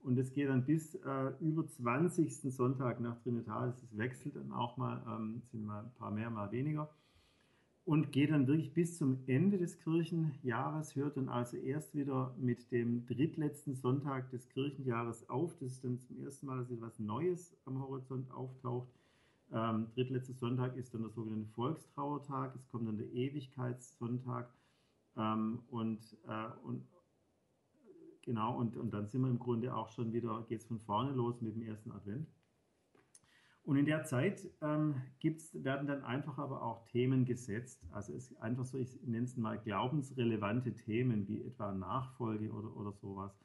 Und 0.05 0.19
es 0.19 0.35
geht 0.35 0.51
dann 0.51 0.67
bis 0.67 0.95
äh, 0.97 1.33
über 1.41 1.67
20. 1.67 2.55
Sonntag 2.55 3.01
nach 3.01 3.19
Trinitatis. 3.23 3.83
Es 3.83 3.97
wechselt 3.97 4.37
dann 4.37 4.53
auch 4.53 4.77
mal, 4.77 5.03
ähm, 5.09 5.41
sind 5.51 5.65
mal 5.65 5.81
ein 5.81 5.95
paar 5.95 6.11
mehr, 6.11 6.29
mal 6.29 6.53
weniger. 6.53 6.91
Und 7.87 8.13
geht 8.13 8.31
dann 8.31 8.47
wirklich 8.47 8.75
bis 8.75 8.99
zum 8.99 9.19
Ende 9.27 9.57
des 9.57 9.79
Kirchenjahres, 9.79 10.95
hört 10.95 11.17
dann 11.17 11.29
also 11.29 11.57
erst 11.57 11.95
wieder 11.95 12.35
mit 12.39 12.71
dem 12.71 13.07
drittletzten 13.07 13.77
Sonntag 13.77 14.31
des 14.31 14.49
Kirchenjahres 14.51 15.29
auf. 15.31 15.55
Das 15.59 15.73
ist 15.73 15.85
dann 15.85 16.01
zum 16.03 16.23
ersten 16.23 16.47
Mal, 16.47 16.59
dass 16.59 16.71
etwas 16.71 16.99
Neues 16.99 17.57
am 17.65 17.81
Horizont 17.81 18.31
auftaucht. 18.31 18.89
Ähm, 19.53 19.87
drittletzter 19.95 20.35
Sonntag 20.35 20.77
ist 20.77 20.93
dann 20.93 21.03
der 21.03 21.11
sogenannte 21.11 21.49
Volkstrauertag. 21.55 22.55
Es 22.57 22.69
kommt 22.71 22.89
dann 22.89 22.99
der 22.99 23.11
Ewigkeitssonntag. 23.13 24.51
Ähm, 25.17 25.61
und, 25.71 26.01
äh, 26.27 26.49
und, 26.63 26.85
Genau, 28.25 28.57
und, 28.57 28.77
und 28.77 28.95
dann 28.95 29.07
sind 29.07 29.21
wir 29.21 29.29
im 29.29 29.39
Grunde 29.39 29.75
auch 29.75 29.91
schon 29.91 30.15
wieder, 30.15 30.45
geht 30.49 30.61
es 30.61 30.67
von 30.67 30.81
vorne 30.81 31.13
los 31.13 31.43
mit 31.43 31.55
dem 31.55 31.63
ersten 31.63 31.93
Advent. 31.93 32.27
Und 33.65 33.77
in 33.77 33.85
der 33.85 34.05
Zeit 34.05 34.49
ähm, 34.63 34.95
gibt's, 35.21 35.53
werden 35.63 35.87
dann 35.87 36.03
einfach 36.03 36.39
aber 36.39 36.63
auch 36.63 36.87
Themen 36.87 37.27
gesetzt. 37.27 37.83
Also 37.93 38.15
es 38.15 38.31
ist 38.31 38.37
einfach 38.41 38.65
so, 38.65 38.79
ich 38.79 38.99
nenne 39.03 39.25
es 39.25 39.37
mal 39.37 39.59
glaubensrelevante 39.59 40.75
Themen, 40.75 41.29
wie 41.29 41.43
etwa 41.43 41.73
Nachfolge 41.73 42.51
oder, 42.51 42.75
oder 42.77 42.93
sowas, 42.93 43.39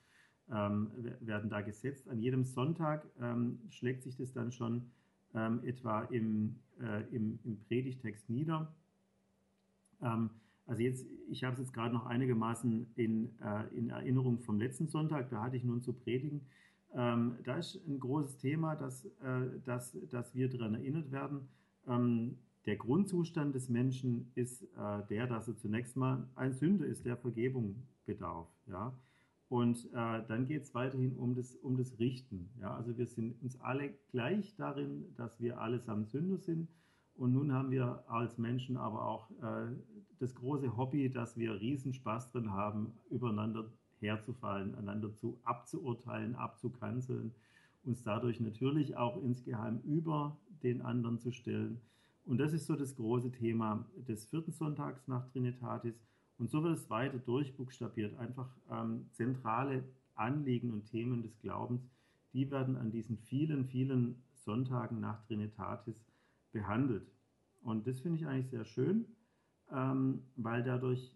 ähm, 0.50 0.91
werden 1.19 1.50
da 1.50 1.62
gesetzt. 1.62 2.07
An 2.07 2.19
jedem 2.19 2.45
Sonntag 2.45 3.05
ähm, 3.19 3.59
schlägt 3.69 4.03
sich 4.03 4.15
das 4.15 4.31
dann 4.31 4.51
schon 4.51 4.91
ähm, 5.33 5.62
etwa 5.65 6.03
im, 6.03 6.59
äh, 6.81 7.03
im, 7.13 7.39
im 7.43 7.59
Predigtext 7.65 8.29
nieder. 8.29 8.74
Also 10.70 10.84
jetzt, 10.84 11.08
ich 11.28 11.44
habe 11.44 11.56
es 11.56 11.60
jetzt 11.60 11.74
gerade 11.74 11.96
noch 11.96 12.06
einigermaßen 12.06 12.86
in, 12.96 13.32
äh, 13.40 13.76
in 13.76 13.90
Erinnerung 13.90 14.40
vom 14.40 14.60
letzten 14.60 14.88
Sonntag, 14.88 15.32
da 15.32 15.42
hatte 15.42 15.58
ich 15.58 15.64
nun 15.64 15.82
zu 15.82 15.94
predigen. 15.94 16.42
Ähm, 16.94 17.38
da 17.44 17.58
ist 17.58 17.80
ein 17.88 18.00
großes 18.00 18.38
Thema, 18.38 18.76
dass, 18.76 19.06
äh, 19.06 19.10
dass, 19.66 19.98
dass 20.12 20.36
wir 20.36 20.48
daran 20.48 20.76
erinnert 20.76 21.12
werden. 21.12 21.50
Ähm, 21.88 22.38
der 22.68 22.76
Grundzustand 22.76 23.56
des 23.56 23.68
Menschen 23.68 24.32
ist 24.36 24.62
äh, 24.62 25.02
der, 25.10 25.26
dass 25.26 25.48
er 25.48 25.58
zunächst 25.58 25.96
mal 25.98 26.30
ein 26.36 26.54
Sünder 26.54 26.86
ist, 26.86 27.04
der 27.04 27.18
Vergebung 27.18 27.88
bedarf. 28.06 28.48
Ja? 28.68 28.94
Und 29.48 29.86
äh, 29.92 30.22
dann 30.28 30.46
geht 30.46 30.64
es 30.64 30.76
weiterhin 30.76 31.16
um 31.18 31.34
das, 31.34 31.56
um 31.56 31.78
das 31.78 31.98
Richten. 31.98 32.52
Ja? 32.62 32.76
Also 32.76 32.96
wir 32.96 33.08
sind 33.08 33.42
uns 33.42 33.60
alle 33.60 33.96
gleich 34.12 34.56
darin, 34.56 35.16
dass 35.18 35.40
wir 35.40 35.60
allesamt 35.60 36.12
Sünder 36.12 36.38
sind 36.38 36.70
und 37.20 37.34
nun 37.34 37.52
haben 37.52 37.70
wir 37.70 38.06
als 38.08 38.38
Menschen 38.38 38.78
aber 38.78 39.06
auch 39.06 39.30
äh, 39.42 39.76
das 40.20 40.36
große 40.36 40.78
Hobby, 40.78 41.10
dass 41.10 41.38
wir 41.38 41.60
Riesenspaß 41.60 42.32
drin 42.32 42.52
haben, 42.52 42.94
übereinander 43.10 43.72
herzufallen, 44.00 44.76
einander 44.76 45.14
zu 45.16 45.40
abzuurteilen, 45.44 46.36
abzukanzeln, 46.36 47.34
uns 47.84 48.04
dadurch 48.04 48.40
natürlich 48.40 48.96
auch 48.98 49.22
insgeheim 49.22 49.80
über 49.84 50.38
den 50.64 50.82
anderen 50.82 51.20
zu 51.20 51.32
stellen. 51.32 51.82
Und 52.26 52.38
das 52.38 52.54
ist 52.54 52.68
so 52.68 52.76
das 52.76 52.96
große 52.96 53.32
Thema 53.32 53.86
des 54.08 54.26
vierten 54.26 54.52
Sonntags 54.52 55.08
nach 55.08 55.28
Trinitatis. 55.32 55.96
Und 56.38 56.50
so 56.50 56.64
wird 56.64 56.78
es 56.78 56.90
weiter 56.90 57.18
durchbuchstabiert. 57.18 58.18
Einfach 58.18 58.50
ähm, 58.70 59.08
zentrale 59.14 59.84
Anliegen 60.16 60.72
und 60.72 60.86
Themen 60.86 61.22
des 61.24 61.40
Glaubens, 61.40 61.82
die 62.34 62.52
werden 62.52 62.76
an 62.76 62.92
diesen 62.92 63.18
vielen, 63.18 63.66
vielen 63.66 64.22
Sonntagen 64.34 65.00
nach 65.00 65.26
Trinitatis 65.26 65.96
behandelt. 66.52 67.08
Und 67.62 67.88
das 67.88 68.00
finde 68.00 68.20
ich 68.20 68.28
eigentlich 68.28 68.50
sehr 68.50 68.66
schön, 68.66 69.06
ähm, 69.72 70.24
weil 70.36 70.64
dadurch 70.64 71.16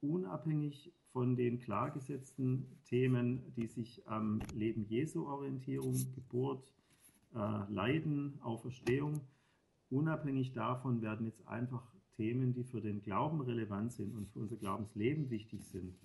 unabhängig 0.00 0.92
von 1.12 1.36
den 1.36 1.60
klar 1.60 1.90
gesetzten 1.90 2.66
Themen, 2.84 3.54
die 3.54 3.66
sich 3.66 4.06
am 4.08 4.40
Leben 4.54 4.84
Jesu 4.84 5.26
Orientierung, 5.26 5.94
Geburt, 6.14 6.74
äh, 7.34 7.38
Leiden, 7.72 8.40
Auferstehung, 8.42 9.20
unabhängig 9.90 10.52
davon 10.52 11.02
werden 11.02 11.26
jetzt 11.26 11.46
einfach 11.46 11.94
Themen, 12.16 12.52
die 12.52 12.64
für 12.64 12.80
den 12.80 13.02
Glauben 13.02 13.40
relevant 13.40 13.92
sind 13.92 14.14
und 14.14 14.28
für 14.30 14.40
unser 14.40 14.56
Glaubensleben 14.56 15.30
wichtig 15.30 15.64
sind, 15.64 15.96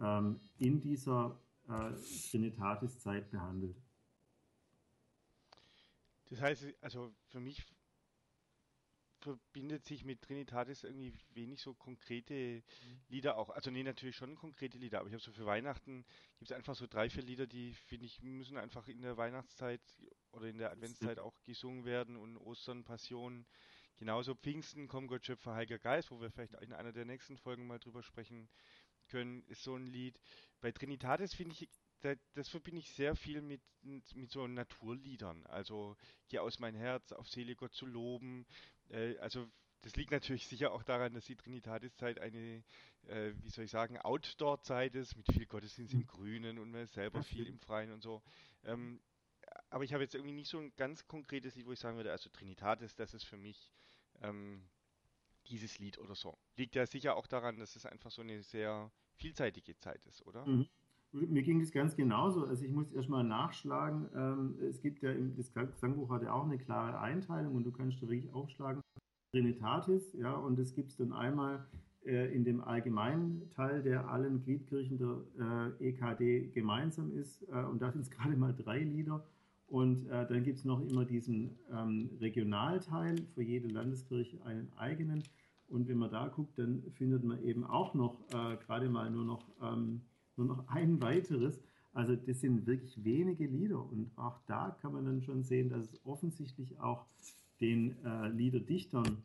ähm, 0.00 0.40
in 0.58 0.80
dieser 0.80 1.38
äh, 1.68 1.92
Trinitatis-Zeit 2.30 3.30
behandelt. 3.30 3.76
Das 6.28 6.40
heißt, 6.40 6.74
also 6.80 7.12
für 7.28 7.40
mich 7.40 7.64
verbindet 9.26 9.84
sich 9.84 10.04
mit 10.04 10.22
Trinitatis 10.22 10.84
irgendwie 10.84 11.12
wenig 11.34 11.60
so 11.60 11.74
konkrete 11.74 12.62
mhm. 12.62 13.00
Lieder 13.08 13.36
auch. 13.36 13.50
Also 13.50 13.72
nee, 13.72 13.82
natürlich 13.82 14.14
schon 14.14 14.36
konkrete 14.36 14.78
Lieder, 14.78 15.00
aber 15.00 15.08
ich 15.08 15.14
habe 15.14 15.22
so 15.22 15.32
für 15.32 15.46
Weihnachten 15.46 16.04
gibt 16.38 16.50
es 16.50 16.56
einfach 16.56 16.76
so 16.76 16.86
drei, 16.86 17.10
vier 17.10 17.24
Lieder, 17.24 17.48
die 17.48 17.72
finde 17.72 18.06
ich 18.06 18.22
müssen 18.22 18.56
einfach 18.56 18.86
in 18.86 19.02
der 19.02 19.16
Weihnachtszeit 19.16 19.80
oder 20.30 20.46
in 20.46 20.58
der 20.58 20.70
Adventszeit 20.70 21.18
auch 21.18 21.42
gesungen 21.42 21.84
werden 21.84 22.16
und 22.16 22.36
Ostern, 22.36 22.84
Passion, 22.84 23.46
genauso 23.96 24.36
Pfingsten, 24.36 24.86
Komm 24.86 25.08
Gott 25.08 25.26
Schöpfer, 25.26 25.54
Heiliger 25.54 25.80
Geist, 25.80 26.12
wo 26.12 26.20
wir 26.20 26.30
vielleicht 26.30 26.54
in 26.54 26.72
einer 26.72 26.92
der 26.92 27.04
nächsten 27.04 27.36
Folgen 27.36 27.66
mal 27.66 27.80
drüber 27.80 28.04
sprechen 28.04 28.48
können, 29.08 29.42
ist 29.48 29.64
so 29.64 29.74
ein 29.74 29.86
Lied. 29.86 30.20
Bei 30.60 30.70
Trinitatis 30.70 31.34
finde 31.34 31.52
ich 31.52 31.68
das 32.34 32.48
verbinde 32.48 32.80
ich 32.80 32.90
sehr 32.92 33.16
viel 33.16 33.40
mit, 33.42 33.62
mit 33.82 34.30
so 34.30 34.46
Naturliedern. 34.46 35.44
Also 35.46 35.96
Geh 36.28 36.38
aus 36.38 36.58
mein 36.58 36.74
Herz, 36.74 37.12
auf 37.12 37.28
Seele 37.28 37.56
Gott 37.56 37.74
zu 37.74 37.86
loben, 37.86 38.46
äh, 38.90 39.16
also 39.18 39.46
das 39.82 39.94
liegt 39.96 40.10
natürlich 40.10 40.48
sicher 40.48 40.72
auch 40.72 40.82
daran, 40.82 41.14
dass 41.14 41.26
die 41.26 41.36
Trinitatiszeit 41.36 42.18
eine, 42.18 42.64
äh, 43.06 43.32
wie 43.42 43.50
soll 43.50 43.64
ich 43.64 43.70
sagen, 43.70 43.98
Outdoor-Zeit 43.98 44.94
ist, 44.96 45.16
mit 45.16 45.30
viel 45.32 45.46
Gottesdienst 45.46 45.94
im 45.94 46.00
mhm. 46.00 46.06
Grünen 46.06 46.58
und 46.58 46.70
man 46.70 46.82
ist 46.82 46.94
selber 46.94 47.22
viel 47.22 47.46
im 47.46 47.58
Freien 47.58 47.92
und 47.92 48.02
so. 48.02 48.22
Ähm, 48.64 49.00
aber 49.70 49.84
ich 49.84 49.92
habe 49.92 50.02
jetzt 50.02 50.14
irgendwie 50.14 50.32
nicht 50.32 50.50
so 50.50 50.58
ein 50.58 50.72
ganz 50.76 51.06
konkretes 51.06 51.54
Lied, 51.54 51.66
wo 51.66 51.72
ich 51.72 51.78
sagen 51.78 51.96
würde, 51.96 52.10
also 52.10 52.28
Trinitatis, 52.30 52.94
das 52.96 53.14
ist 53.14 53.24
für 53.24 53.36
mich 53.36 53.72
ähm, 54.22 54.68
dieses 55.46 55.78
Lied 55.78 55.98
oder 55.98 56.14
so. 56.14 56.36
Liegt 56.56 56.74
ja 56.74 56.86
sicher 56.86 57.16
auch 57.16 57.26
daran, 57.26 57.58
dass 57.58 57.76
es 57.76 57.86
einfach 57.86 58.10
so 58.10 58.22
eine 58.22 58.42
sehr 58.42 58.90
vielseitige 59.14 59.76
Zeit 59.76 60.04
ist, 60.06 60.26
oder? 60.26 60.44
Mhm. 60.46 60.68
Mir 61.16 61.42
ging 61.42 61.60
das 61.60 61.72
ganz 61.72 61.96
genauso. 61.96 62.44
Also 62.44 62.64
ich 62.64 62.70
muss 62.70 62.92
erstmal 62.92 63.24
nachschlagen. 63.24 64.06
Ähm, 64.14 64.54
es 64.68 64.80
gibt 64.80 65.02
ja, 65.02 65.10
im, 65.12 65.34
das 65.36 65.52
Gesangbuch 65.52 66.10
hat 66.10 66.22
ja 66.22 66.32
auch 66.32 66.44
eine 66.44 66.58
klare 66.58 66.98
Einteilung 67.00 67.54
und 67.54 67.64
du 67.64 67.72
kannst 67.72 68.02
da 68.02 68.08
wirklich 68.08 68.32
aufschlagen. 68.34 68.82
Trinitatis, 69.32 70.12
ja, 70.14 70.34
und 70.34 70.58
das 70.58 70.74
gibt 70.74 70.90
es 70.90 70.96
dann 70.96 71.12
einmal 71.12 71.66
äh, 72.04 72.34
in 72.34 72.44
dem 72.44 72.62
allgemeinen 72.62 73.50
Teil, 73.50 73.82
der 73.82 74.08
allen 74.08 74.42
Gliedkirchen 74.44 74.98
der 74.98 75.72
äh, 75.80 75.88
EKD 75.88 76.50
gemeinsam 76.54 77.12
ist. 77.12 77.42
Äh, 77.50 77.64
und 77.64 77.80
da 77.82 77.90
sind 77.90 78.02
es 78.02 78.10
gerade 78.16 78.36
mal 78.36 78.54
drei 78.54 78.80
Lieder. 78.80 79.24
Und 79.68 80.06
äh, 80.08 80.26
dann 80.26 80.44
gibt 80.44 80.58
es 80.58 80.64
noch 80.64 80.80
immer 80.80 81.04
diesen 81.04 81.58
ähm, 81.72 82.10
Regionalteil, 82.20 83.16
für 83.34 83.42
jede 83.42 83.68
Landeskirche 83.68 84.38
einen 84.44 84.72
eigenen. 84.76 85.24
Und 85.68 85.88
wenn 85.88 85.98
man 85.98 86.10
da 86.10 86.28
guckt, 86.28 86.56
dann 86.58 86.84
findet 86.94 87.24
man 87.24 87.42
eben 87.42 87.64
auch 87.64 87.94
noch 87.94 88.20
äh, 88.32 88.56
gerade 88.64 88.88
mal 88.88 89.10
nur 89.10 89.24
noch 89.24 89.44
ähm, 89.60 90.02
nur 90.36 90.46
noch 90.46 90.68
ein 90.68 91.00
weiteres. 91.00 91.60
Also 91.92 92.14
das 92.14 92.40
sind 92.40 92.66
wirklich 92.66 93.02
wenige 93.04 93.46
Lieder 93.46 93.82
und 93.82 94.10
auch 94.16 94.38
da 94.46 94.76
kann 94.82 94.92
man 94.92 95.06
dann 95.06 95.22
schon 95.22 95.42
sehen, 95.42 95.70
dass 95.70 95.84
es 95.84 96.04
offensichtlich 96.04 96.78
auch 96.78 97.06
den 97.60 97.96
äh, 98.04 98.28
Liederdichtern 98.28 99.22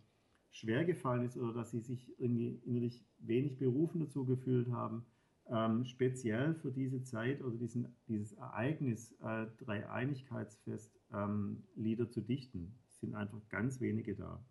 schwer 0.52 0.86
gefallen 0.86 1.26
ist 1.26 1.38
oder 1.38 1.54
dass 1.54 1.72
sie 1.72 1.82
sich 1.82 2.14
irgendwie 2.18 2.60
innerlich 2.66 3.04
wenig 3.20 3.58
berufen 3.58 4.00
dazu 4.00 4.26
gefühlt 4.26 4.70
haben, 4.72 5.06
ähm, 5.50 5.86
speziell 5.86 6.56
für 6.56 6.72
diese 6.72 7.04
Zeit 7.04 7.42
oder 7.42 7.58
diesen, 7.58 7.94
dieses 8.08 8.34
Ereignis 8.34 9.12
äh, 9.22 9.48
Dreieinigkeitsfest 9.58 10.98
ähm, 11.14 11.64
Lieder 11.76 12.10
zu 12.10 12.22
dichten. 12.22 12.74
Es 12.88 13.00
sind 13.00 13.16
einfach 13.16 13.42
ganz 13.50 13.82
wenige 13.82 14.16
da. 14.16 14.42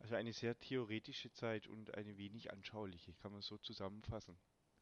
Also 0.00 0.14
eine 0.14 0.32
sehr 0.32 0.58
theoretische 0.58 1.32
Zeit 1.32 1.66
und 1.66 1.94
eine 1.94 2.16
wenig 2.16 2.52
anschauliche, 2.52 3.12
kann 3.14 3.32
man 3.32 3.42
so 3.42 3.58
zusammenfassen. 3.58 4.36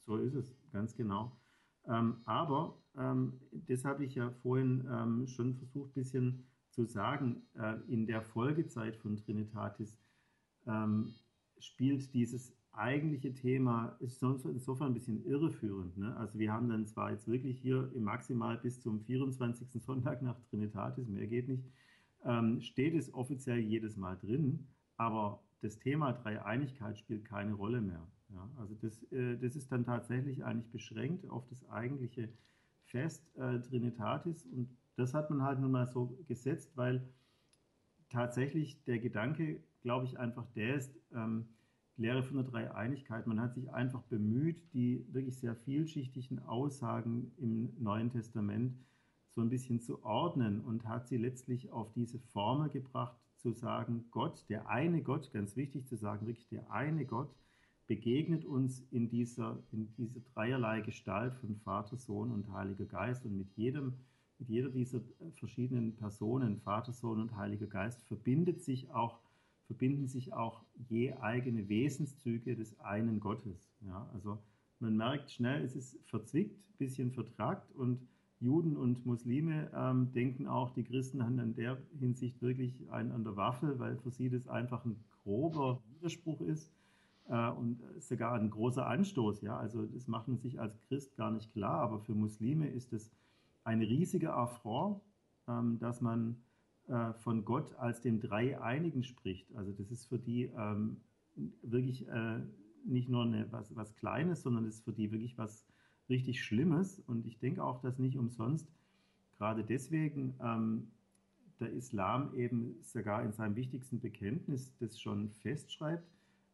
So 0.07 0.17
ist 0.17 0.35
es, 0.35 0.57
ganz 0.73 0.95
genau. 0.95 1.37
Ähm, 1.89 2.17
aber 2.25 2.81
ähm, 2.97 3.41
das 3.53 3.85
habe 3.85 4.05
ich 4.05 4.15
ja 4.15 4.31
vorhin 4.31 4.87
ähm, 4.91 5.27
schon 5.27 5.55
versucht, 5.57 5.91
ein 5.91 5.95
bisschen 5.95 6.47
zu 6.71 6.85
sagen. 6.85 7.43
Äh, 7.55 7.77
in 7.89 8.07
der 8.07 8.23
Folgezeit 8.23 8.97
von 8.97 9.17
Trinitatis 9.17 9.99
ähm, 10.67 11.13
spielt 11.59 12.13
dieses 12.15 12.57
eigentliche 12.77 13.33
Thema 13.33 13.97
ist 14.01 14.23
insofern 14.23 14.89
ein 14.89 14.95
bisschen 14.95 15.25
irreführend. 15.25 15.97
Ne? 15.97 16.15
Also 16.17 16.39
wir 16.39 16.53
haben 16.53 16.69
dann 16.69 16.87
zwar 16.87 17.11
jetzt 17.11 17.27
wirklich 17.27 17.59
hier 17.59 17.91
im 17.95 18.05
Maximal 18.05 18.59
bis 18.59 18.81
zum 18.83 19.01
24. 19.01 19.83
Sonntag 19.83 20.23
nach 20.23 20.39
Trinitatis, 20.51 21.09
mehr 21.09 21.27
geht 21.27 21.49
nicht, 21.49 21.65
ähm, 22.25 22.61
steht 22.61 22.95
es 22.95 23.13
offiziell 23.15 23.59
jedes 23.59 23.97
Mal 23.97 24.17
drin, 24.17 24.69
aber 24.97 25.43
das 25.63 25.79
Thema 25.79 26.13
Dreieinigkeit 26.13 26.99
spielt 26.99 27.25
keine 27.25 27.55
Rolle 27.55 27.81
mehr. 27.81 28.07
Ja? 28.31 28.51
Also 28.59 28.75
das, 28.75 29.03
äh, 29.13 29.37
das 29.39 29.57
ist 29.57 29.71
dann 29.71 29.85
tatsächlich 29.85 30.45
eigentlich 30.45 30.71
beschränkt 30.71 31.29
auf 31.29 31.47
das 31.49 31.69
eigentliche 31.69 32.29
Fest 32.85 33.25
äh, 33.37 33.61
Trinitatis 33.61 34.47
und 34.47 34.69
das 34.97 35.13
hat 35.13 35.31
man 35.31 35.43
halt 35.43 35.61
nun 35.61 35.73
mal 35.73 35.87
so 35.87 36.19
gesetzt, 36.27 36.73
weil 36.77 37.07
tatsächlich 38.09 38.83
der 38.85 38.99
Gedanke, 38.99 39.61
glaube 39.83 40.07
ich, 40.07 40.19
einfach 40.19 40.47
der 40.55 40.77
ist, 40.77 40.95
ähm, 41.15 41.47
Lehre 41.99 42.23
von 42.23 42.37
der 42.37 42.45
Dreieinigkeit. 42.45 43.27
Man 43.27 43.41
hat 43.41 43.55
sich 43.55 43.73
einfach 43.73 44.03
bemüht, 44.03 44.63
die 44.75 45.07
wirklich 45.13 45.39
sehr 45.39 45.57
vielschichtigen 45.57 46.41
Aussagen 46.41 47.33
im 47.39 47.73
Neuen 47.79 48.11
Testament 48.11 48.77
so 49.35 49.41
ein 49.41 49.49
bisschen 49.49 49.81
zu 49.81 50.03
ordnen 50.05 50.61
und 50.61 50.87
hat 50.87 51.09
sie 51.09 51.17
letztlich 51.17 51.71
auf 51.71 51.93
diese 51.93 52.19
Formel 52.19 52.69
gebracht, 52.71 53.17
zu 53.37 53.53
sagen, 53.53 54.07
Gott, 54.11 54.45
der 54.49 54.69
eine 54.69 55.03
Gott, 55.03 55.31
ganz 55.33 55.57
wichtig 55.57 55.87
zu 55.87 55.97
sagen, 55.97 56.27
wirklich 56.27 56.49
der 56.49 56.71
eine 56.71 57.05
Gott, 57.05 57.35
begegnet 57.87 58.45
uns 58.45 58.83
in 58.91 59.09
dieser, 59.09 59.59
in 59.73 59.89
dieser 59.97 60.21
dreierlei 60.35 60.81
Gestalt 60.81 61.35
von 61.35 61.57
Vater, 61.57 61.97
Sohn 61.97 62.33
und 62.33 62.51
Heiliger 62.53 62.87
Geist 62.87 63.25
und 63.25 63.37
mit 63.37 63.51
jedem, 63.57 63.95
mit 64.39 64.49
jeder 64.49 64.69
dieser 64.69 65.01
verschiedenen 65.37 65.95
Personen, 65.97 66.61
Vater, 66.61 66.93
Sohn 66.93 67.21
und 67.21 67.37
Heiliger 67.37 67.67
Geist, 67.67 68.03
verbindet 68.05 68.63
sich 68.63 68.91
auch 68.91 69.19
verbinden 69.67 70.07
sich 70.07 70.33
auch 70.33 70.63
je 70.89 71.13
eigene 71.15 71.69
Wesenszüge 71.69 72.57
des 72.57 72.79
einen 72.81 73.21
Gottes. 73.21 73.69
Ja, 73.81 74.09
also 74.15 74.39
man 74.79 74.97
merkt 74.97 75.31
schnell, 75.31 75.65
es 75.65 75.75
ist 75.75 75.99
verzwickt, 76.07 76.57
ein 76.69 76.79
bisschen 76.79 77.11
vertragt 77.11 77.73
und 77.73 78.01
Juden 78.39 78.77
und 78.77 79.05
Muslime 79.07 79.71
ähm, 79.75 80.13
denken 80.13 80.47
auch, 80.47 80.71
die 80.71 80.85
Christen 80.85 81.25
haben 81.25 81.39
in 81.39 81.55
der 81.55 81.79
Hinsicht 81.99 82.41
wirklich 82.43 82.75
einen 82.91 83.11
an 83.13 83.25
der 83.25 83.37
Waffel, 83.37 83.79
weil 83.79 83.97
für 83.97 84.11
sie 84.11 84.29
das 84.29 84.47
einfach 84.47 84.85
ein 84.85 84.97
grober 85.25 85.83
Widerspruch 85.89 86.43
ist 86.43 86.71
äh, 87.29 87.51
und 87.51 87.81
sogar 87.99 88.35
ein 88.35 88.51
großer 88.51 88.87
Anstoß. 88.87 89.43
Ja? 89.43 89.59
Also 89.59 89.87
das 89.87 90.07
macht 90.09 90.29
man 90.29 90.39
sich 90.39 90.61
als 90.61 90.81
Christ 90.83 91.17
gar 91.17 91.31
nicht 91.31 91.53
klar, 91.53 91.81
aber 91.81 92.01
für 92.01 92.15
Muslime 92.15 92.69
ist 92.69 92.93
es 92.93 93.11
eine 93.65 93.85
riesige 93.85 94.33
Affront, 94.33 95.03
ähm, 95.49 95.79
dass 95.79 96.01
man 96.01 96.37
äh, 96.89 97.13
von 97.15 97.45
Gott 97.45 97.75
als 97.77 98.01
dem 98.01 98.21
Dreieinigen 98.21 99.03
spricht. 99.03 99.55
Also 99.57 99.73
das 99.73 99.91
ist 99.91 100.07
für 100.07 100.19
die 100.19 100.51
ähm, 100.57 100.99
wirklich 101.63 102.07
äh, 102.09 102.41
nicht 102.85 103.09
nur 103.09 103.25
eine, 103.25 103.51
was, 103.51 103.75
was 103.75 103.95
Kleines, 103.97 104.43
sondern 104.43 104.65
das 104.65 104.77
ist 104.77 104.85
für 104.85 104.93
die 104.93 105.11
wirklich 105.11 105.37
was 105.37 105.67
richtig 106.09 106.45
Schlimmes. 106.45 107.01
Und 107.01 107.27
ich 107.27 107.39
denke 107.39 107.65
auch, 107.65 107.81
dass 107.81 107.99
nicht 107.99 108.17
umsonst 108.17 108.69
gerade 109.39 109.65
deswegen 109.65 110.35
ähm, 110.41 110.89
der 111.61 111.73
Islam 111.73 112.35
eben 112.37 112.77
sogar 112.83 113.23
in 113.23 113.33
seinem 113.33 113.57
wichtigsten 113.57 114.01
Bekenntnis 114.01 114.75
das 114.79 115.01
schon 115.01 115.31
festschreibt. 115.31 116.07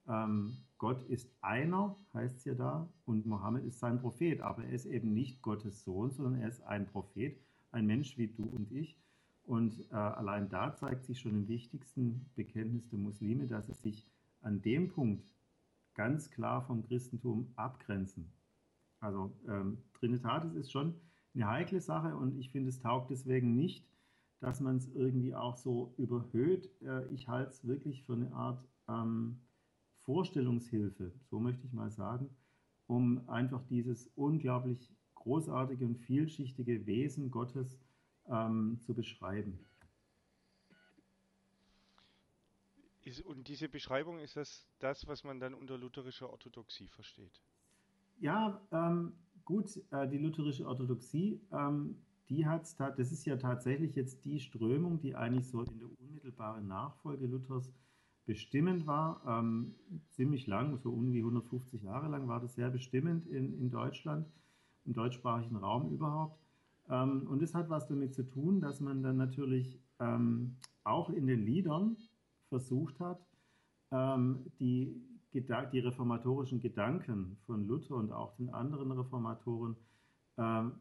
Ähm, 0.08 0.56
Gott 0.78 1.02
ist 1.04 1.30
einer, 1.40 1.96
heißt 2.12 2.38
es 2.38 2.44
ja 2.44 2.54
da, 2.54 2.88
und 3.04 3.26
Mohammed 3.26 3.64
ist 3.64 3.78
sein 3.78 4.00
Prophet. 4.00 4.40
Aber 4.40 4.64
er 4.64 4.72
ist 4.72 4.86
eben 4.86 5.14
nicht 5.14 5.42
Gottes 5.42 5.84
Sohn, 5.84 6.10
sondern 6.10 6.40
er 6.40 6.48
ist 6.48 6.62
ein 6.62 6.86
Prophet, 6.86 7.38
ein 7.70 7.86
Mensch 7.86 8.18
wie 8.18 8.28
du 8.28 8.44
und 8.44 8.70
ich. 8.72 8.98
Und 9.44 9.80
äh, 9.90 9.94
allein 9.94 10.48
da 10.48 10.74
zeigt 10.74 11.04
sich 11.04 11.20
schon 11.20 11.32
im 11.32 11.48
wichtigsten 11.48 12.26
Bekenntnis 12.34 12.88
der 12.88 12.98
Muslime, 12.98 13.46
dass 13.46 13.66
sie 13.66 13.74
sich 13.74 14.06
an 14.40 14.62
dem 14.62 14.88
Punkt 14.88 15.24
ganz 15.94 16.30
klar 16.30 16.62
vom 16.62 16.82
Christentum 16.82 17.52
abgrenzen. 17.56 18.32
Also 19.00 19.32
ähm, 19.48 19.78
Trinitatis 19.94 20.54
ist 20.54 20.70
schon 20.70 20.94
eine 21.34 21.48
heikle 21.48 21.80
Sache 21.80 22.16
und 22.16 22.38
ich 22.38 22.50
finde, 22.50 22.68
es 22.68 22.80
taugt 22.80 23.10
deswegen 23.10 23.54
nicht, 23.56 23.84
dass 24.40 24.60
man 24.60 24.76
es 24.76 24.88
irgendwie 24.94 25.34
auch 25.34 25.56
so 25.56 25.94
überhöht. 25.96 26.70
Äh, 26.82 27.06
ich 27.08 27.28
halte 27.28 27.50
es 27.50 27.66
wirklich 27.66 28.04
für 28.04 28.14
eine 28.14 28.32
Art 28.32 28.64
ähm, 28.88 29.40
Vorstellungshilfe, 30.04 31.12
so 31.30 31.40
möchte 31.40 31.66
ich 31.66 31.72
mal 31.72 31.90
sagen, 31.90 32.28
um 32.86 33.28
einfach 33.28 33.62
dieses 33.68 34.10
unglaublich 34.16 34.90
großartige 35.14 35.84
und 35.84 35.98
vielschichtige 35.98 36.86
Wesen 36.86 37.30
Gottes 37.30 37.78
ähm, 38.26 38.78
zu 38.80 38.94
beschreiben. 38.94 39.58
Und 43.24 43.48
diese 43.48 43.68
Beschreibung 43.68 44.18
ist 44.20 44.36
das, 44.36 44.68
das, 44.78 45.06
was 45.06 45.24
man 45.24 45.40
dann 45.40 45.54
unter 45.54 45.76
lutherischer 45.76 46.30
Orthodoxie 46.30 46.86
versteht? 46.86 47.42
Ja, 48.20 48.60
ähm, 48.70 49.12
gut, 49.44 49.80
äh, 49.90 50.08
die 50.08 50.18
lutherische 50.18 50.66
Orthodoxie, 50.66 51.40
ähm, 51.52 52.00
die 52.28 52.46
hat 52.46 52.78
das 52.78 53.12
ist 53.12 53.24
ja 53.26 53.36
tatsächlich 53.36 53.94
jetzt 53.96 54.24
die 54.24 54.38
Strömung, 54.38 55.00
die 55.00 55.14
eigentlich 55.14 55.48
so 55.48 55.62
in 55.62 55.78
der 55.78 55.88
unmittelbaren 56.00 56.66
Nachfolge 56.68 57.26
Luthers 57.26 57.72
bestimmend 58.26 58.86
war. 58.86 59.22
Ähm, 59.26 59.74
ziemlich 60.10 60.46
lang, 60.46 60.78
so 60.78 60.90
um 60.90 61.12
die 61.12 61.20
150 61.20 61.82
Jahre 61.82 62.08
lang 62.08 62.28
war 62.28 62.40
das 62.40 62.54
sehr 62.54 62.70
bestimmend 62.70 63.26
in, 63.26 63.58
in 63.58 63.70
Deutschland, 63.70 64.26
im 64.84 64.92
deutschsprachigen 64.92 65.56
Raum 65.56 65.90
überhaupt. 65.92 66.38
Ähm, 66.88 67.26
und 67.28 67.42
es 67.42 67.54
hat 67.54 67.70
was 67.70 67.86
damit 67.88 68.14
zu 68.14 68.22
tun, 68.22 68.60
dass 68.60 68.80
man 68.80 69.02
dann 69.02 69.16
natürlich 69.16 69.78
ähm, 69.98 70.56
auch 70.84 71.10
in 71.10 71.26
den 71.26 71.44
Liedern 71.44 71.96
versucht 72.48 72.98
hat, 73.00 73.20
ähm, 73.90 74.46
die, 74.58 75.00
die 75.32 75.78
reformatorischen 75.78 76.60
Gedanken 76.60 77.38
von 77.46 77.66
Luther 77.66 77.96
und 77.96 78.12
auch 78.12 78.36
den 78.36 78.50
anderen 78.50 78.92
Reformatoren 78.92 79.76
ähm, 80.36 80.72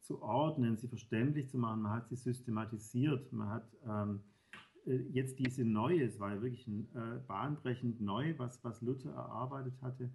zu 0.00 0.22
ordnen, 0.22 0.76
sie 0.76 0.88
verständlich 0.88 1.48
zu 1.48 1.58
machen. 1.58 1.82
Man 1.82 1.92
hat 1.92 2.08
sie 2.08 2.16
systematisiert. 2.16 3.32
Man 3.32 3.48
hat 3.48 3.66
ähm, 3.86 4.20
äh, 4.20 4.33
jetzt 4.86 5.38
diese 5.38 5.64
neue, 5.64 6.04
es 6.04 6.18
war 6.20 6.34
ja 6.34 6.42
wirklich 6.42 6.66
ein, 6.66 6.88
äh, 6.94 7.18
bahnbrechend 7.26 8.00
neu, 8.00 8.34
was, 8.36 8.62
was 8.64 8.82
Luther 8.82 9.10
erarbeitet 9.10 9.74
hatte, 9.80 10.10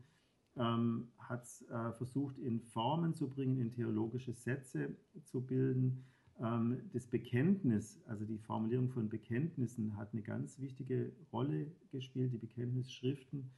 ähm, 0.58 1.08
hat 1.17 1.43
es 1.43 1.62
äh, 1.69 1.93
versucht, 1.93 2.38
in 2.38 2.62
Formen 2.62 3.13
zu 3.13 3.29
bringen, 3.29 3.60
in 3.60 3.71
theologische 3.71 4.34
Sätze 4.34 4.95
zu 5.23 5.41
bilden. 5.41 6.03
Ähm, 6.39 6.82
das 6.93 7.08
Bekenntnis, 7.08 8.01
also 8.08 8.25
die 8.25 8.38
Formulierung 8.39 8.89
von 8.89 9.10
Bekenntnissen, 9.10 9.97
hat 9.97 10.13
eine 10.13 10.21
ganz 10.21 10.60
wichtige 10.60 11.12
Rolle 11.32 11.71
gespielt. 11.91 12.34
Die 12.34 12.38
Bekenntnisschriften 12.38 13.49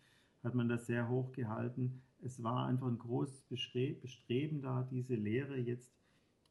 hat 0.43 0.55
man 0.55 0.69
da 0.69 0.77
sehr 0.77 1.09
hoch 1.09 1.31
gehalten. 1.31 2.01
Es 2.21 2.41
war 2.43 2.67
einfach 2.67 2.87
ein 2.87 2.99
großes 2.99 3.43
Bestreben 3.49 4.61
da, 4.61 4.87
diese 4.91 5.15
Lehre 5.15 5.57
jetzt 5.57 5.91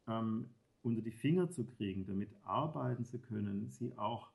ähm, 0.08 0.50
unter 0.82 1.02
die 1.02 1.12
Finger 1.12 1.50
zu 1.50 1.64
kriegen, 1.64 2.06
damit 2.06 2.30
arbeiten 2.42 3.04
zu 3.04 3.18
können, 3.18 3.70
sie 3.70 3.96
auch 3.98 4.30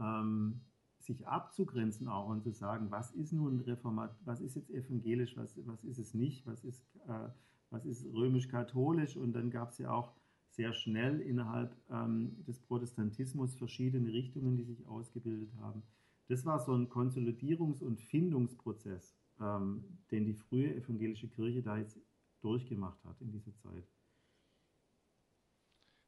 ähm, 0.00 0.60
sich 0.98 1.26
abzugrenzen 1.26 2.08
auch 2.08 2.28
und 2.28 2.42
zu 2.42 2.50
sagen, 2.50 2.90
was 2.90 3.10
ist 3.12 3.32
nun 3.32 3.60
Reformat, 3.60 4.16
was 4.24 4.40
ist 4.40 4.56
jetzt 4.56 4.70
evangelisch, 4.70 5.36
was, 5.36 5.58
was 5.66 5.84
ist 5.84 5.98
es 5.98 6.14
nicht, 6.14 6.46
was 6.46 6.64
ist, 6.64 6.82
äh, 7.06 7.88
ist 7.88 8.06
römisch-katholisch 8.06 9.16
und 9.16 9.32
dann 9.32 9.50
gab 9.50 9.70
es 9.70 9.78
ja 9.78 9.90
auch 9.90 10.12
sehr 10.48 10.72
schnell 10.72 11.20
innerhalb 11.20 11.76
ähm, 11.90 12.44
des 12.46 12.60
Protestantismus 12.60 13.54
verschiedene 13.56 14.12
Richtungen, 14.12 14.56
die 14.56 14.64
sich 14.64 14.86
ausgebildet 14.86 15.50
haben. 15.60 15.82
Das 16.28 16.46
war 16.46 16.60
so 16.60 16.72
ein 16.72 16.88
Konsolidierungs- 16.88 17.82
und 17.82 18.00
Findungsprozess, 18.00 19.16
ähm, 19.40 19.84
den 20.10 20.24
die 20.24 20.34
frühe 20.34 20.74
evangelische 20.74 21.28
Kirche 21.28 21.62
da 21.62 21.76
jetzt 21.76 21.98
durchgemacht 22.40 23.04
hat 23.04 23.20
in 23.20 23.32
dieser 23.32 23.54
Zeit. 23.56 23.84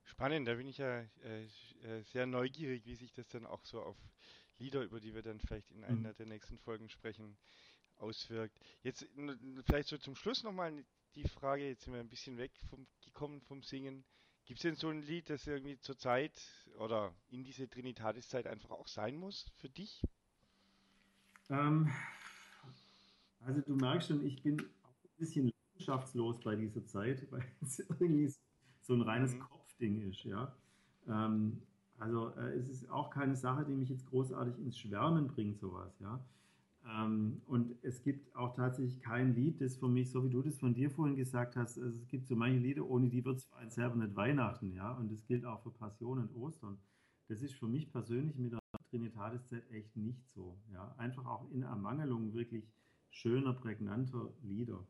Spannend, 0.06 0.48
da 0.48 0.54
bin 0.54 0.66
ich 0.66 0.78
ja 0.78 1.00
äh, 1.24 1.44
äh 1.82 2.02
sehr 2.04 2.26
neugierig, 2.26 2.86
wie 2.86 2.94
sich 2.94 3.12
das 3.12 3.28
dann 3.28 3.44
auch 3.44 3.64
so 3.64 3.82
auf 3.82 3.96
Lieder, 4.58 4.82
über 4.82 5.00
die 5.00 5.14
wir 5.14 5.22
dann 5.22 5.38
vielleicht 5.38 5.70
in 5.70 5.84
einer 5.84 6.10
mhm. 6.10 6.16
der 6.16 6.26
nächsten 6.26 6.58
Folgen 6.58 6.88
sprechen, 6.88 7.36
auswirkt. 7.98 8.58
Jetzt 8.82 9.06
vielleicht 9.64 9.88
so 9.88 9.98
zum 9.98 10.14
Schluss 10.14 10.42
nochmal 10.42 10.84
die 11.14 11.28
Frage, 11.28 11.68
jetzt 11.68 11.84
sind 11.84 11.92
wir 11.92 12.00
ein 12.00 12.08
bisschen 12.08 12.38
weggekommen 12.38 13.40
vom 13.42 13.62
Singen. 13.62 14.04
Gibt 14.44 14.58
es 14.58 14.62
denn 14.62 14.76
so 14.76 14.88
ein 14.88 15.02
Lied, 15.02 15.28
das 15.28 15.46
irgendwie 15.46 15.78
zur 15.78 15.98
Zeit 15.98 16.32
oder 16.78 17.12
in 17.30 17.42
diese 17.42 17.68
Trinitatis-Zeit 17.68 18.46
einfach 18.46 18.70
auch 18.70 18.86
sein 18.86 19.16
muss 19.16 19.50
für 19.56 19.68
dich? 19.68 20.02
Ähm, 21.48 21.90
also 23.40 23.60
du 23.62 23.74
merkst 23.76 24.08
schon, 24.08 24.24
ich 24.24 24.42
bin 24.42 24.60
auch 24.82 25.04
ein 25.04 25.18
bisschen 25.18 25.52
leidenschaftslos 25.72 26.40
bei 26.40 26.54
dieser 26.54 26.84
Zeit, 26.86 27.26
weil 27.32 27.44
es 27.60 27.80
irgendwie 27.80 28.32
so 28.82 28.94
ein 28.94 29.02
reines 29.02 29.34
mhm. 29.34 29.40
Kopfding 29.76 30.00
ist, 30.08 30.24
ja. 30.24 30.52
Ähm, 31.08 31.62
also 31.98 32.30
äh, 32.36 32.56
es 32.58 32.68
ist 32.68 32.90
auch 32.90 33.10
keine 33.10 33.36
Sache, 33.36 33.64
die 33.64 33.74
mich 33.74 33.88
jetzt 33.88 34.06
großartig 34.06 34.58
ins 34.58 34.78
Schwärmen 34.78 35.28
bringt, 35.28 35.58
sowas, 35.58 35.98
ja. 36.00 36.20
Ähm, 36.88 37.42
und 37.46 37.74
es 37.82 38.02
gibt 38.02 38.34
auch 38.36 38.54
tatsächlich 38.54 39.00
kein 39.00 39.34
Lied, 39.34 39.60
das 39.60 39.76
für 39.76 39.88
mich, 39.88 40.10
so 40.10 40.24
wie 40.24 40.30
du 40.30 40.42
das 40.42 40.58
von 40.58 40.74
dir 40.74 40.90
vorhin 40.90 41.16
gesagt 41.16 41.56
hast, 41.56 41.78
also 41.78 41.98
es 41.98 42.08
gibt 42.08 42.28
so 42.28 42.36
manche 42.36 42.58
Lieder, 42.58 42.88
ohne 42.88 43.08
die 43.08 43.24
wird 43.24 43.38
es 43.38 43.44
für 43.46 43.56
einen 43.56 43.70
selber 43.70 43.96
nicht 43.96 44.16
Weihnachten, 44.16 44.72
ja. 44.72 44.92
Und 44.92 45.10
das 45.10 45.24
gilt 45.26 45.44
auch 45.44 45.62
für 45.62 45.70
Passion 45.70 46.18
und 46.18 46.34
Ostern. 46.36 46.78
Das 47.28 47.42
ist 47.42 47.54
für 47.54 47.66
mich 47.66 47.90
persönlich 47.90 48.36
mit 48.36 48.52
der 48.52 48.60
Trinitatiszeit 48.90 49.68
echt 49.72 49.96
nicht 49.96 50.28
so, 50.28 50.56
ja. 50.72 50.94
Einfach 50.98 51.26
auch 51.26 51.50
in 51.50 51.62
Ermangelung 51.62 52.34
wirklich 52.34 52.64
schöner, 53.10 53.52
prägnanter 53.52 54.30
Lieder. 54.42 54.86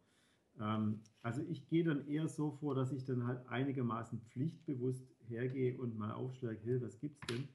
Ähm, 0.60 1.00
also 1.22 1.42
ich 1.48 1.66
gehe 1.68 1.84
dann 1.84 2.06
eher 2.08 2.28
so 2.28 2.52
vor, 2.52 2.74
dass 2.74 2.92
ich 2.92 3.04
dann 3.04 3.26
halt 3.26 3.46
einigermaßen 3.48 4.20
pflichtbewusst 4.20 5.12
hergehe 5.28 5.76
und 5.78 5.96
mal 5.98 6.12
aufschlage, 6.12 6.58
hey, 6.62 6.80
was 6.82 6.98
gibt's 6.98 7.26
denn? 7.26 7.48